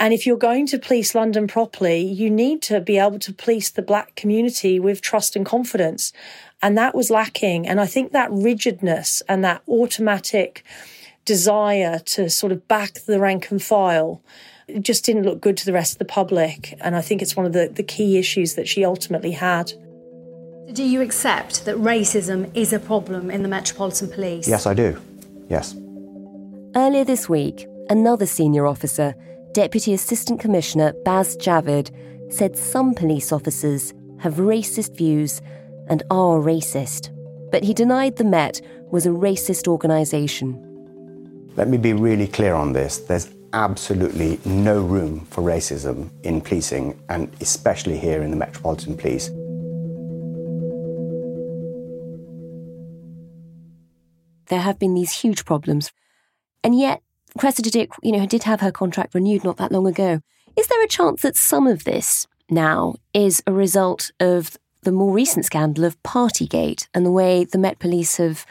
And 0.00 0.12
if 0.12 0.26
you're 0.26 0.36
going 0.36 0.66
to 0.68 0.78
police 0.78 1.14
London 1.14 1.46
properly, 1.46 2.00
you 2.00 2.28
need 2.28 2.62
to 2.62 2.80
be 2.80 2.98
able 2.98 3.20
to 3.20 3.32
police 3.32 3.70
the 3.70 3.82
black 3.82 4.16
community 4.16 4.80
with 4.80 5.00
trust 5.00 5.36
and 5.36 5.46
confidence. 5.46 6.12
And 6.60 6.76
that 6.76 6.94
was 6.94 7.10
lacking. 7.10 7.68
And 7.68 7.80
I 7.80 7.86
think 7.86 8.12
that 8.12 8.30
rigidness 8.32 9.22
and 9.28 9.44
that 9.44 9.62
automatic 9.68 10.64
desire 11.24 12.00
to 12.00 12.28
sort 12.28 12.52
of 12.52 12.66
back 12.68 12.94
the 13.06 13.20
rank 13.20 13.50
and 13.50 13.62
file 13.62 14.20
it 14.68 14.82
just 14.82 15.04
didn't 15.04 15.24
look 15.24 15.40
good 15.40 15.56
to 15.58 15.66
the 15.66 15.72
rest 15.72 15.94
of 15.94 15.98
the 15.98 16.04
public. 16.04 16.76
And 16.80 16.96
I 16.96 17.00
think 17.00 17.22
it's 17.22 17.36
one 17.36 17.46
of 17.46 17.52
the, 17.52 17.70
the 17.72 17.82
key 17.82 18.18
issues 18.18 18.54
that 18.54 18.68
she 18.68 18.84
ultimately 18.84 19.32
had. 19.32 19.72
Do 20.72 20.82
you 20.82 21.02
accept 21.02 21.66
that 21.66 21.76
racism 21.76 22.50
is 22.54 22.72
a 22.72 22.78
problem 22.78 23.30
in 23.30 23.42
the 23.42 23.48
Metropolitan 23.48 24.10
Police? 24.10 24.48
Yes, 24.48 24.66
I 24.66 24.74
do. 24.74 25.00
Yes. 25.48 25.74
Earlier 26.74 27.04
this 27.04 27.28
week, 27.28 27.66
another 27.90 28.26
senior 28.26 28.66
officer, 28.66 29.14
Deputy 29.52 29.92
Assistant 29.92 30.40
Commissioner 30.40 30.92
Bas 31.04 31.36
Javid, 31.36 31.90
said 32.32 32.56
some 32.56 32.94
police 32.94 33.30
officers 33.30 33.92
have 34.18 34.34
racist 34.34 34.96
views 34.96 35.40
and 35.88 36.02
are 36.10 36.38
racist. 36.38 37.10
But 37.52 37.62
he 37.62 37.74
denied 37.74 38.16
the 38.16 38.24
Met 38.24 38.60
was 38.90 39.06
a 39.06 39.10
racist 39.10 39.68
organisation. 39.68 40.60
Let 41.56 41.68
me 41.68 41.76
be 41.76 41.92
really 41.92 42.26
clear 42.26 42.54
on 42.54 42.72
this. 42.72 42.98
There's 42.98 43.28
absolutely 43.54 44.40
no 44.44 44.82
room 44.82 45.20
for 45.30 45.42
racism 45.42 46.10
in 46.24 46.40
policing, 46.40 47.00
and 47.08 47.32
especially 47.40 47.96
here 47.96 48.20
in 48.20 48.30
the 48.30 48.36
Metropolitan 48.36 48.96
Police. 48.96 49.28
There 54.48 54.60
have 54.60 54.78
been 54.78 54.94
these 54.94 55.12
huge 55.12 55.44
problems. 55.44 55.92
And 56.62 56.78
yet, 56.78 57.00
Cressida 57.38 57.70
Dick, 57.70 57.90
you 58.02 58.12
know, 58.12 58.26
did 58.26 58.42
have 58.42 58.60
her 58.60 58.72
contract 58.72 59.14
renewed 59.14 59.44
not 59.44 59.56
that 59.56 59.72
long 59.72 59.86
ago. 59.86 60.20
Is 60.56 60.66
there 60.66 60.82
a 60.82 60.88
chance 60.88 61.22
that 61.22 61.36
some 61.36 61.66
of 61.66 61.84
this 61.84 62.26
now 62.50 62.94
is 63.12 63.42
a 63.46 63.52
result 63.52 64.10
of 64.20 64.56
the 64.82 64.92
more 64.92 65.12
recent 65.12 65.46
scandal 65.46 65.84
of 65.84 66.00
Partygate 66.02 66.88
and 66.92 67.06
the 67.06 67.10
way 67.10 67.44
the 67.44 67.58
Met 67.58 67.78
Police 67.78 68.16
have 68.16 68.44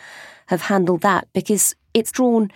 have 0.47 0.63
handled 0.63 1.01
that? 1.01 1.27
Because 1.33 1.75
it's 1.93 2.11
drawn 2.11 2.51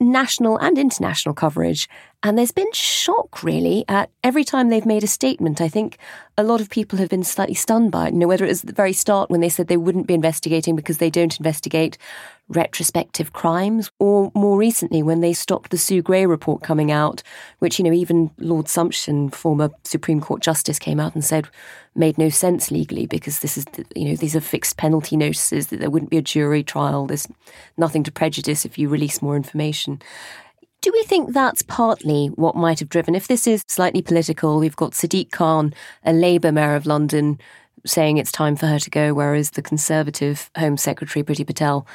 national 0.00 0.58
and 0.58 0.78
international 0.78 1.34
coverage. 1.34 1.88
And 2.22 2.36
there's 2.36 2.52
been 2.52 2.72
shock, 2.72 3.42
really, 3.42 3.84
at 3.88 4.10
every 4.22 4.44
time 4.44 4.68
they've 4.68 4.86
made 4.86 5.04
a 5.04 5.08
statement. 5.08 5.60
I 5.60 5.68
think 5.68 5.98
a 6.36 6.42
lot 6.42 6.60
of 6.60 6.70
people 6.70 6.98
have 6.98 7.08
been 7.08 7.24
slightly 7.24 7.54
stunned 7.54 7.92
by 7.92 8.08
it. 8.08 8.12
You 8.12 8.20
know, 8.20 8.28
whether 8.28 8.44
it 8.44 8.48
was 8.48 8.62
at 8.62 8.68
the 8.68 8.72
very 8.72 8.92
start 8.92 9.30
when 9.30 9.40
they 9.40 9.48
said 9.48 9.68
they 9.68 9.76
wouldn't 9.76 10.06
be 10.06 10.14
investigating 10.14 10.76
because 10.76 10.98
they 10.98 11.10
don't 11.10 11.38
investigate 11.38 11.98
retrospective 12.48 13.32
crimes, 13.32 13.90
or 13.98 14.32
more 14.34 14.56
recently 14.56 15.02
when 15.02 15.20
they 15.20 15.32
stopped 15.32 15.70
the 15.70 15.78
Sue 15.78 16.02
Gray 16.02 16.26
report 16.26 16.62
coming 16.62 16.90
out, 16.90 17.22
which, 17.58 17.78
you 17.78 17.84
know, 17.84 17.92
even 17.92 18.30
Lord 18.38 18.66
Sumption, 18.66 19.34
former 19.34 19.70
Supreme 19.84 20.20
Court 20.20 20.40
Justice, 20.42 20.78
came 20.78 20.98
out 20.98 21.14
and 21.14 21.24
said 21.24 21.48
made 21.94 22.16
no 22.16 22.28
sense 22.28 22.70
legally 22.70 23.06
because 23.06 23.40
this 23.40 23.58
is, 23.58 23.66
you 23.94 24.08
know, 24.08 24.16
these 24.16 24.36
are 24.36 24.40
fixed 24.40 24.76
penalty 24.76 25.16
notices, 25.16 25.66
that 25.66 25.80
there 25.80 25.90
wouldn't 25.90 26.10
be 26.10 26.16
a 26.16 26.22
jury 26.22 26.62
trial, 26.62 27.06
there's 27.06 27.26
nothing 27.76 28.02
to 28.04 28.12
prejudice 28.12 28.64
if 28.64 28.78
you 28.78 28.88
release 28.88 29.20
more 29.20 29.36
information. 29.36 30.00
Do 30.80 30.92
we 30.92 31.02
think 31.02 31.32
that's 31.32 31.62
partly 31.62 32.28
what 32.28 32.54
might 32.54 32.78
have 32.78 32.88
driven? 32.88 33.16
If 33.16 33.26
this 33.26 33.48
is 33.48 33.62
slightly 33.66 34.00
political, 34.00 34.60
we've 34.60 34.76
got 34.76 34.92
Sadiq 34.92 35.32
Khan, 35.32 35.74
a 36.04 36.12
Labour 36.12 36.52
mayor 36.52 36.76
of 36.76 36.86
London, 36.86 37.40
saying 37.84 38.16
it's 38.16 38.30
time 38.30 38.54
for 38.54 38.66
her 38.66 38.78
to 38.78 38.90
go, 38.90 39.12
whereas 39.12 39.50
the 39.50 39.62
Conservative 39.62 40.50
Home 40.56 40.76
Secretary, 40.76 41.24
Priti 41.24 41.46
Patel, 41.46 41.86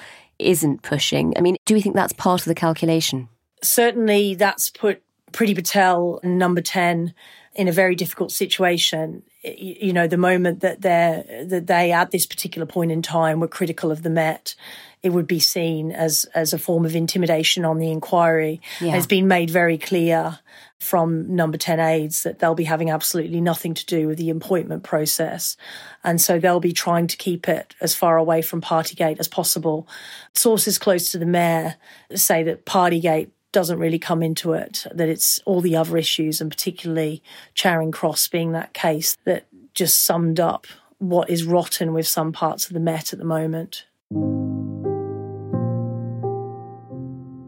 isn't 0.45 0.81
pushing. 0.81 1.33
I 1.37 1.41
mean, 1.41 1.57
do 1.65 1.73
we 1.73 1.81
think 1.81 1.95
that's 1.95 2.13
part 2.13 2.41
of 2.41 2.45
the 2.45 2.55
calculation? 2.55 3.29
Certainly, 3.61 4.35
that's 4.35 4.69
put 4.69 5.01
Priti 5.31 5.55
Patel, 5.55 6.19
number 6.23 6.61
10, 6.61 7.13
in 7.55 7.67
a 7.67 7.71
very 7.71 7.95
difficult 7.95 8.31
situation. 8.31 9.23
You 9.43 9.93
know, 9.93 10.07
the 10.07 10.17
moment 10.17 10.61
that 10.61 10.81
they're, 10.81 11.45
that 11.45 11.67
they, 11.67 11.91
at 11.91 12.11
this 12.11 12.25
particular 12.25 12.65
point 12.65 12.91
in 12.91 13.01
time, 13.01 13.39
were 13.39 13.47
critical 13.47 13.91
of 13.91 14.03
the 14.03 14.09
Met, 14.09 14.55
it 15.01 15.09
would 15.09 15.27
be 15.27 15.39
seen 15.39 15.91
as, 15.91 16.25
as 16.33 16.53
a 16.53 16.57
form 16.57 16.85
of 16.85 16.95
intimidation 16.95 17.65
on 17.65 17.77
the 17.77 17.91
inquiry. 17.91 18.61
Yeah. 18.79 18.95
It's 18.95 19.05
been 19.05 19.27
made 19.27 19.49
very 19.49 19.77
clear 19.77 20.39
from 20.83 21.35
number 21.35 21.57
10 21.57 21.79
aides 21.79 22.23
that 22.23 22.39
they'll 22.39 22.55
be 22.55 22.65
having 22.65 22.89
absolutely 22.89 23.41
nothing 23.41 23.73
to 23.73 23.85
do 23.85 24.07
with 24.07 24.17
the 24.17 24.29
appointment 24.29 24.83
process. 24.83 25.57
And 26.03 26.19
so 26.19 26.39
they'll 26.39 26.59
be 26.59 26.73
trying 26.73 27.07
to 27.07 27.17
keep 27.17 27.47
it 27.47 27.73
as 27.81 27.95
far 27.95 28.17
away 28.17 28.41
from 28.41 28.61
Partygate 28.61 29.19
as 29.19 29.27
possible. 29.27 29.87
Sources 30.33 30.77
close 30.77 31.11
to 31.11 31.17
the 31.17 31.25
mayor 31.25 31.75
say 32.13 32.43
that 32.43 32.65
Partygate 32.65 33.29
doesn't 33.51 33.79
really 33.79 33.99
come 33.99 34.21
into 34.21 34.53
it, 34.53 34.85
that 34.93 35.07
it's 35.07 35.39
all 35.45 35.61
the 35.61 35.75
other 35.75 35.97
issues, 35.97 36.41
and 36.41 36.51
particularly 36.51 37.23
Charing 37.53 37.91
Cross 37.91 38.27
being 38.27 38.51
that 38.51 38.73
case 38.73 39.15
that 39.25 39.45
just 39.73 40.03
summed 40.03 40.39
up 40.39 40.67
what 40.97 41.29
is 41.29 41.43
rotten 41.43 41.93
with 41.93 42.07
some 42.07 42.31
parts 42.31 42.67
of 42.67 42.73
the 42.73 42.79
Met 42.79 43.13
at 43.13 43.19
the 43.19 43.25
moment. 43.25 43.85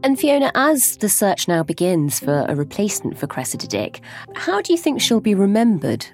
And 0.05 0.19
Fiona, 0.19 0.51
as 0.53 0.97
the 0.97 1.09
search 1.09 1.47
now 1.47 1.63
begins 1.63 2.19
for 2.19 2.45
a 2.47 2.53
replacement 2.53 3.17
for 3.17 3.25
Cressida 3.25 3.65
Dick, 3.65 4.01
how 4.35 4.61
do 4.61 4.71
you 4.71 4.77
think 4.77 5.01
she'll 5.01 5.19
be 5.19 5.33
remembered 5.33 6.05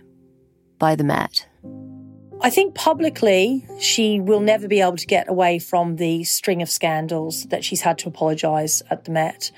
by 0.80 0.96
the 0.96 1.04
Met? 1.04 1.46
I 2.40 2.50
think 2.50 2.74
publicly 2.74 3.68
she 3.82 4.22
will 4.22 4.40
never 4.40 4.70
be 4.70 4.80
able 4.80 4.96
to 4.96 5.06
get 5.06 5.28
away 5.28 5.60
from 5.60 5.98
the 5.98 6.24
string 6.24 6.62
of 6.62 6.70
scandals 6.70 7.48
that 7.48 7.66
she's 7.66 7.82
had 7.82 7.98
to 7.98 8.08
apologise 8.08 8.82
at 8.90 9.04
the 9.04 9.12
Met. 9.12 9.52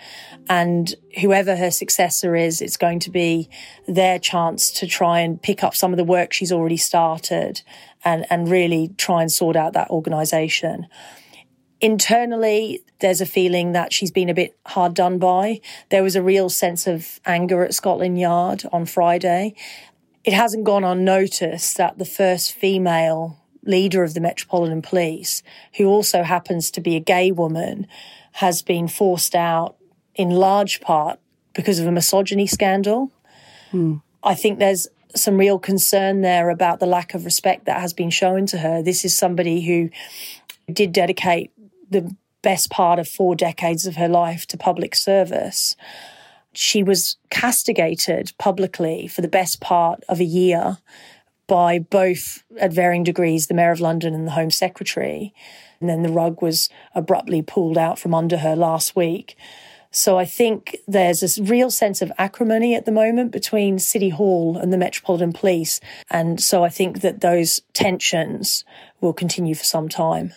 And 0.49 0.95
whoever 1.21 1.55
her 1.55 1.69
successor 1.69 2.35
is, 2.35 2.59
it's 2.59 2.75
going 2.75 3.01
to 3.01 3.11
be 3.11 3.49
their 3.87 4.17
chance 4.17 4.71
to 4.71 4.87
try 4.87 5.19
and 5.19 5.39
pick 5.39 5.63
up 5.63 5.75
some 5.75 5.93
of 5.93 5.97
the 5.97 6.03
work 6.03 6.33
she's 6.33 6.51
already 6.51 6.77
started 6.77 7.61
and, 8.03 8.25
and 8.31 8.49
really 8.49 8.95
try 8.97 9.21
and 9.21 9.31
sort 9.31 9.55
out 9.55 9.73
that 9.73 9.91
organisation. 9.91 10.87
Internally, 11.83 12.81
there's 12.99 13.19
a 13.19 13.25
feeling 13.25 13.73
that 13.73 13.91
she's 13.91 14.09
been 14.09 14.29
a 14.29 14.33
bit 14.33 14.55
hard 14.67 14.93
done 14.93 15.19
by. 15.19 15.59
There 15.89 16.01
was 16.01 16.15
a 16.15 16.23
real 16.23 16.47
sense 16.47 16.87
of 16.87 17.19
anger 17.25 17.65
at 17.65 17.73
Scotland 17.73 18.17
Yard 18.17 18.63
on 18.71 18.85
Friday. 18.85 19.53
It 20.23 20.31
hasn't 20.31 20.63
gone 20.63 20.85
unnoticed 20.85 21.75
that 21.75 21.97
the 21.97 22.05
first 22.05 22.53
female 22.53 23.37
leader 23.65 24.01
of 24.01 24.13
the 24.13 24.21
Metropolitan 24.21 24.81
Police, 24.81 25.43
who 25.75 25.87
also 25.87 26.23
happens 26.23 26.71
to 26.71 26.79
be 26.79 26.95
a 26.95 27.01
gay 27.01 27.33
woman, 27.33 27.85
has 28.31 28.61
been 28.61 28.87
forced 28.87 29.35
out 29.35 29.75
in 30.15 30.29
large 30.29 30.79
part 30.79 31.19
because 31.53 31.79
of 31.79 31.85
a 31.85 31.91
misogyny 31.91 32.47
scandal. 32.47 33.11
Hmm. 33.71 33.95
I 34.23 34.35
think 34.35 34.57
there's 34.57 34.87
some 35.15 35.35
real 35.35 35.59
concern 35.59 36.21
there 36.21 36.49
about 36.49 36.79
the 36.79 36.85
lack 36.85 37.13
of 37.13 37.25
respect 37.25 37.65
that 37.65 37.81
has 37.81 37.91
been 37.91 38.09
shown 38.09 38.45
to 38.45 38.59
her. 38.59 38.81
This 38.81 39.03
is 39.03 39.13
somebody 39.17 39.65
who 39.65 39.89
did 40.71 40.93
dedicate 40.93 41.51
the 41.93 42.15
best 42.41 42.69
part 42.69 42.99
of 42.99 43.07
four 43.07 43.35
decades 43.35 43.85
of 43.87 43.95
her 43.95 44.09
life 44.09 44.45
to 44.47 44.57
public 44.57 44.95
service. 44.95 45.75
She 46.51 46.83
was 46.83 47.17
castigated 47.29 48.33
publicly 48.37 49.07
for 49.07 49.21
the 49.21 49.27
best 49.27 49.61
part 49.61 50.03
of 50.09 50.19
a 50.19 50.25
year 50.25 50.77
by 51.47 51.79
both, 51.79 52.43
at 52.59 52.73
varying 52.73 53.03
degrees, 53.03 53.47
the 53.47 53.53
Mayor 53.53 53.71
of 53.71 53.79
London 53.79 54.13
and 54.13 54.27
the 54.27 54.31
Home 54.31 54.51
Secretary. 54.51 55.33
And 55.79 55.89
then 55.89 56.03
the 56.03 56.11
rug 56.11 56.41
was 56.41 56.69
abruptly 56.93 57.41
pulled 57.41 57.77
out 57.77 57.97
from 57.97 58.13
under 58.13 58.37
her 58.37 58.55
last 58.55 58.95
week. 58.95 59.35
So 59.91 60.17
I 60.17 60.25
think 60.25 60.77
there's 60.87 61.19
this 61.19 61.37
real 61.37 61.69
sense 61.69 62.01
of 62.01 62.11
acrimony 62.17 62.73
at 62.73 62.85
the 62.85 62.91
moment 62.91 63.31
between 63.31 63.77
City 63.77 64.09
Hall 64.09 64.57
and 64.57 64.73
the 64.73 64.77
Metropolitan 64.77 65.33
Police. 65.33 65.79
And 66.09 66.41
so 66.41 66.63
I 66.63 66.69
think 66.69 67.01
that 67.01 67.21
those 67.21 67.61
tensions 67.73 68.63
will 69.01 69.13
continue 69.13 69.53
for 69.53 69.65
some 69.65 69.89
time. 69.89 70.33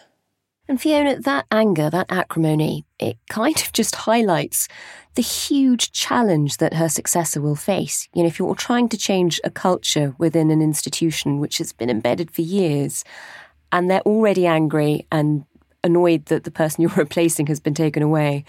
And 0.69 0.81
Fiona, 0.81 1.21
that 1.21 1.47
anger, 1.53 1.91
that 1.91 2.07
acrimony, 2.11 2.85
it 2.99 3.19
kind 3.31 3.57
of 3.57 3.73
just 3.73 3.95
highlights 3.95 4.67
the 5.15 5.23
huge 5.23 5.93
challenge 5.93 6.57
that 6.57 6.75
her 6.75 6.89
successor 6.89 7.41
will 7.41 7.55
face. 7.55 8.09
You 8.15 8.23
know, 8.23 8.29
if 8.29 8.39
you're 8.39 8.55
trying 8.57 8.89
to 8.89 8.99
change 8.99 9.41
a 9.45 9.51
culture 9.51 10.15
within 10.19 10.51
an 10.51 10.61
institution 10.61 11.39
which 11.39 11.59
has 11.59 11.73
been 11.73 11.89
embedded 11.89 12.33
for 12.33 12.43
years, 12.43 13.05
and 13.71 13.89
they're 13.89 14.01
already 14.01 14.47
angry 14.47 15.07
and 15.13 15.45
annoyed 15.85 16.27
that 16.27 16.45
the 16.45 16.51
person 16.51 16.83
you're 16.83 16.91
replacing 16.91 17.47
has 17.47 17.61
been 17.61 17.75
taken 17.75 18.03
away, 18.03 18.45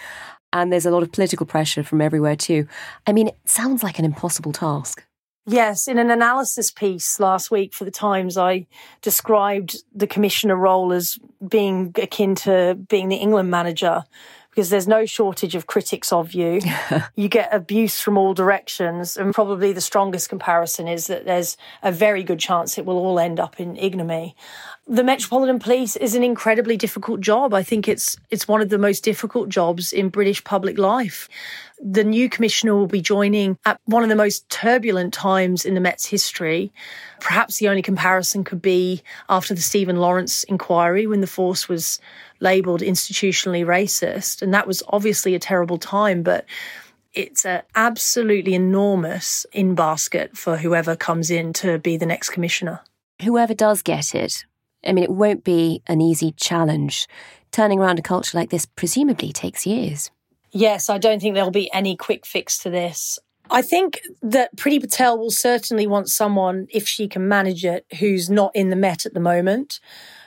and 0.52 0.74
there's 0.74 0.86
a 0.88 0.92
lot 0.92 1.04
of 1.04 1.12
political 1.12 1.46
pressure 1.46 1.84
from 1.84 2.02
everywhere 2.02 2.36
too. 2.36 2.68
I 3.06 3.14
mean, 3.14 3.28
it 3.28 3.38
sounds 3.46 3.84
like 3.84 4.00
an 4.00 4.06
impossible 4.06 4.54
task. 4.54 5.04
Yes, 5.50 5.88
in 5.88 5.98
an 5.98 6.12
analysis 6.12 6.72
piece 6.72 7.22
last 7.22 7.50
week 7.50 7.74
for 7.74 7.86
the 7.86 7.92
Times, 7.92 8.38
I 8.38 8.68
described 9.02 9.82
the 9.96 10.06
commissioner 10.06 10.58
role 10.58 10.92
as 10.92 11.18
being 11.48 11.96
akin 11.96 12.36
to 12.36 12.76
being 12.90 13.08
the 13.08 13.16
England 13.16 13.50
manager 13.50 14.04
because 14.58 14.72
there's 14.72 14.88
no 14.88 15.06
shortage 15.06 15.54
of 15.54 15.68
critics 15.68 16.12
of 16.12 16.34
you. 16.34 16.60
you 17.16 17.30
get 17.30 17.54
abuse 17.54 18.02
from 18.02 18.18
all 18.18 18.34
directions. 18.34 19.16
And 19.16 19.32
probably 19.32 19.72
the 19.72 19.82
strongest 19.82 20.30
comparison 20.30 20.88
is 20.88 21.06
that 21.06 21.26
there's 21.26 21.58
a 21.84 21.92
very 21.92 22.24
good 22.24 22.40
chance 22.40 22.76
it 22.76 22.84
will 22.84 22.98
all 22.98 23.20
end 23.20 23.40
up 23.40 23.60
in 23.60 23.78
ignominy. 23.78 24.36
The 24.88 25.04
Metropolitan 25.04 25.60
Police 25.60 25.96
is 25.96 26.16
an 26.16 26.24
incredibly 26.24 26.76
difficult 26.76 27.22
job. 27.22 27.54
I 27.54 27.62
think 27.62 27.88
it's 27.88 28.18
it's 28.32 28.48
one 28.48 28.62
of 28.62 28.70
the 28.70 28.80
most 28.80 29.04
difficult 29.04 29.50
jobs 29.50 29.94
in 29.94 30.10
British 30.10 30.44
public 30.44 30.80
life. 30.80 31.30
The 31.80 32.04
new 32.04 32.28
commissioner 32.28 32.74
will 32.74 32.88
be 32.88 33.02
joining 33.02 33.60
at 33.64 33.80
one 33.86 34.02
of 34.02 34.10
the 34.10 34.16
most 34.16 34.50
turbulent 34.50 35.14
times 35.14 35.66
in 35.66 35.76
the 35.76 35.82
Met's 35.82 36.06
history. 36.06 36.72
Perhaps 37.20 37.58
the 37.58 37.68
only 37.68 37.84
comparison 37.84 38.44
could 38.44 38.62
be 38.62 39.04
after 39.30 39.54
the 39.54 39.62
Stephen 39.62 39.98
Lawrence 39.98 40.44
inquiry 40.46 41.06
when 41.06 41.22
the 41.22 41.28
force 41.28 41.70
was 41.70 42.00
labelled 42.40 42.82
institutionally 42.82 43.66
racist. 43.66 44.42
And 44.42 44.54
that 44.54 44.68
was 44.68 44.84
obviously 44.88 45.36
a 45.36 45.40
terrible 45.40 45.78
time, 45.78 46.24
but 46.24 46.46
it's 47.14 47.46
an 47.46 47.64
absolutely 47.76 48.54
enormous 48.54 49.46
in 49.52 49.76
basket 49.76 50.38
for 50.38 50.58
whoever 50.58 50.96
comes 50.96 51.32
in 51.32 51.54
to 51.54 51.80
be 51.80 51.98
the 51.98 52.06
next 52.06 52.30
commissioner. 52.30 52.82
Whoever 53.24 53.54
does 53.54 53.82
get 53.82 54.14
it, 54.14 54.46
I 54.86 54.94
mean, 54.94 55.04
it 55.04 55.10
won't 55.10 55.44
be 55.44 55.82
an 55.88 56.02
easy 56.02 56.32
challenge. 56.34 57.08
Turning 57.52 57.80
around 57.80 57.98
a 57.98 58.04
culture 58.04 58.38
like 58.38 58.50
this 58.50 58.66
presumably 58.66 59.32
takes 59.32 59.66
years. 59.66 60.12
Yes, 60.52 60.90
I 60.90 60.98
don't 60.98 61.20
think 61.20 61.34
there'll 61.34 61.52
be 61.52 61.74
any 61.74 61.96
quick 61.96 62.26
fix 62.26 62.58
to 62.60 62.70
this. 62.70 63.20
I 63.50 63.62
think 63.62 64.02
that 64.22 64.56
Priti 64.56 64.82
Patel 64.82 65.18
will 65.18 65.32
certainly 65.32 65.88
want 65.88 66.10
someone, 66.10 66.68
if 66.70 66.88
she 66.88 67.08
can 67.08 67.28
manage 67.28 67.66
it, 67.66 67.86
who's 68.00 68.30
not 68.30 68.52
in 68.54 68.70
the 68.70 68.76
Met 68.76 69.06
at 69.06 69.14
the 69.14 69.20
moment. 69.20 69.80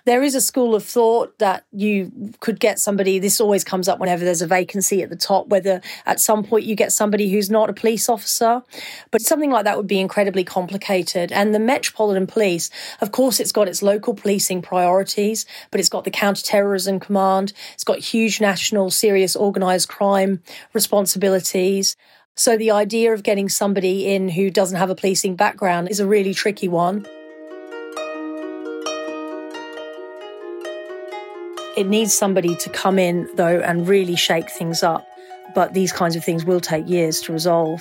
There 0.04 0.22
is 0.22 0.34
a 0.34 0.40
school 0.40 0.74
of 0.74 0.84
thought 0.84 1.38
that 1.38 1.64
you 1.72 2.32
could 2.40 2.58
get 2.58 2.78
somebody, 2.78 3.18
this 3.18 3.40
always 3.40 3.64
comes 3.64 3.88
up 3.88 3.98
whenever 3.98 4.24
there's 4.24 4.42
a 4.42 4.46
vacancy 4.46 5.02
at 5.02 5.10
the 5.10 5.16
top, 5.16 5.48
whether 5.48 5.80
at 6.06 6.20
some 6.20 6.42
point 6.42 6.64
you 6.64 6.74
get 6.74 6.92
somebody 6.92 7.30
who's 7.30 7.50
not 7.50 7.70
a 7.70 7.72
police 7.72 8.08
officer. 8.08 8.62
But 9.10 9.22
something 9.22 9.50
like 9.50 9.64
that 9.64 9.76
would 9.76 9.86
be 9.86 10.00
incredibly 10.00 10.44
complicated. 10.44 11.32
And 11.32 11.54
the 11.54 11.58
Metropolitan 11.58 12.26
Police, 12.26 12.70
of 13.00 13.12
course, 13.12 13.40
it's 13.40 13.52
got 13.52 13.68
its 13.68 13.82
local 13.82 14.14
policing 14.14 14.62
priorities, 14.62 15.46
but 15.70 15.80
it's 15.80 15.88
got 15.88 16.04
the 16.04 16.10
counter-terrorism 16.10 17.00
command. 17.00 17.52
It's 17.74 17.84
got 17.84 17.98
huge 17.98 18.40
national 18.40 18.90
serious 18.90 19.36
organised 19.36 19.88
crime 19.88 20.42
responsibilities. 20.72 21.96
So 22.36 22.56
the 22.56 22.70
idea 22.70 23.12
of 23.12 23.22
getting 23.22 23.48
somebody 23.48 24.14
in 24.14 24.30
who 24.30 24.50
doesn't 24.50 24.78
have 24.78 24.88
a 24.88 24.94
policing 24.94 25.36
background 25.36 25.90
is 25.90 26.00
a 26.00 26.06
really 26.06 26.32
tricky 26.32 26.68
one. 26.68 27.06
It 31.76 31.87
needs 31.87 32.12
somebody 32.12 32.56
to 32.56 32.68
come 32.70 32.98
in, 32.98 33.28
though, 33.37 33.61
and 33.61 33.87
really 33.87 34.16
shake 34.16 34.50
things 34.50 34.83
up. 34.83 35.06
But 35.54 35.72
these 35.72 35.92
kinds 35.92 36.16
of 36.16 36.24
things 36.24 36.44
will 36.44 36.61
take 36.61 36.88
years 36.88 37.20
to 37.22 37.33
resolve. 37.33 37.80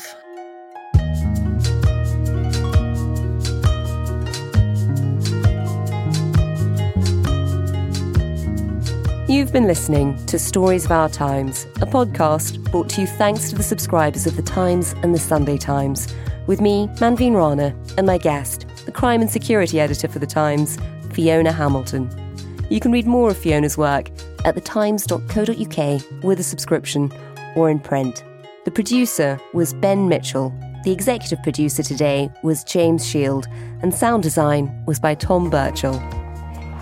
You've 9.27 9.51
been 9.51 9.65
listening 9.65 10.23
to 10.27 10.37
Stories 10.37 10.85
of 10.85 10.91
Our 10.91 11.09
Times, 11.09 11.65
a 11.81 11.87
podcast 11.87 12.71
brought 12.71 12.89
to 12.89 13.01
you 13.01 13.07
thanks 13.07 13.49
to 13.49 13.55
the 13.55 13.63
subscribers 13.63 14.27
of 14.27 14.35
The 14.35 14.43
Times 14.43 14.93
and 15.01 15.15
The 15.15 15.19
Sunday 15.19 15.57
Times, 15.57 16.13
with 16.45 16.61
me, 16.61 16.87
Manveen 16.95 17.35
Rana, 17.35 17.75
and 17.97 18.05
my 18.05 18.19
guest, 18.19 18.67
the 18.85 18.91
crime 18.91 19.21
and 19.21 19.29
security 19.31 19.79
editor 19.79 20.07
for 20.07 20.19
The 20.19 20.27
Times, 20.27 20.77
Fiona 21.11 21.51
Hamilton. 21.51 22.28
You 22.69 22.79
can 22.79 22.91
read 22.91 23.07
more 23.07 23.31
of 23.31 23.37
Fiona's 23.37 23.77
work 23.77 24.09
at 24.45 24.55
thetimes.co.uk 24.55 26.23
with 26.23 26.39
a 26.39 26.43
subscription 26.43 27.11
or 27.55 27.69
in 27.69 27.79
print. 27.79 28.23
The 28.65 28.71
producer 28.71 29.39
was 29.53 29.73
Ben 29.73 30.07
Mitchell. 30.07 30.53
The 30.83 30.91
executive 30.91 31.41
producer 31.43 31.83
today 31.83 32.29
was 32.43 32.63
James 32.63 33.05
Shield, 33.05 33.47
and 33.81 33.93
sound 33.93 34.23
design 34.23 34.83
was 34.85 34.99
by 34.99 35.15
Tom 35.15 35.49
Birchall. 35.49 35.99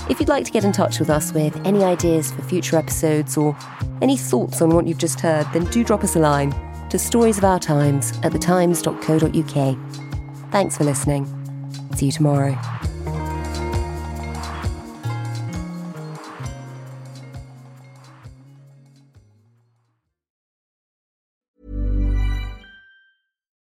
If 0.09 0.19
you'd 0.19 0.29
like 0.29 0.45
to 0.45 0.51
get 0.51 0.63
in 0.63 0.71
touch 0.71 0.99
with 0.99 1.09
us 1.09 1.33
with 1.33 1.55
any 1.65 1.83
ideas 1.83 2.31
for 2.31 2.41
future 2.43 2.77
episodes 2.77 3.37
or 3.37 3.57
any 4.01 4.17
thoughts 4.17 4.61
on 4.61 4.69
what 4.69 4.87
you've 4.87 4.97
just 4.97 5.19
heard, 5.19 5.47
then 5.53 5.65
do 5.65 5.83
drop 5.83 6.03
us 6.03 6.15
a 6.15 6.19
line 6.19 6.53
to 6.89 6.99
stories 6.99 7.37
of 7.37 7.43
our 7.43 7.59
times 7.59 8.11
at 8.23 8.31
thetimes.co.uk. 8.31 9.77
Thanks 10.51 10.77
for 10.77 10.83
listening. 10.83 11.25
See 11.95 12.07
you 12.07 12.11
tomorrow. 12.11 12.57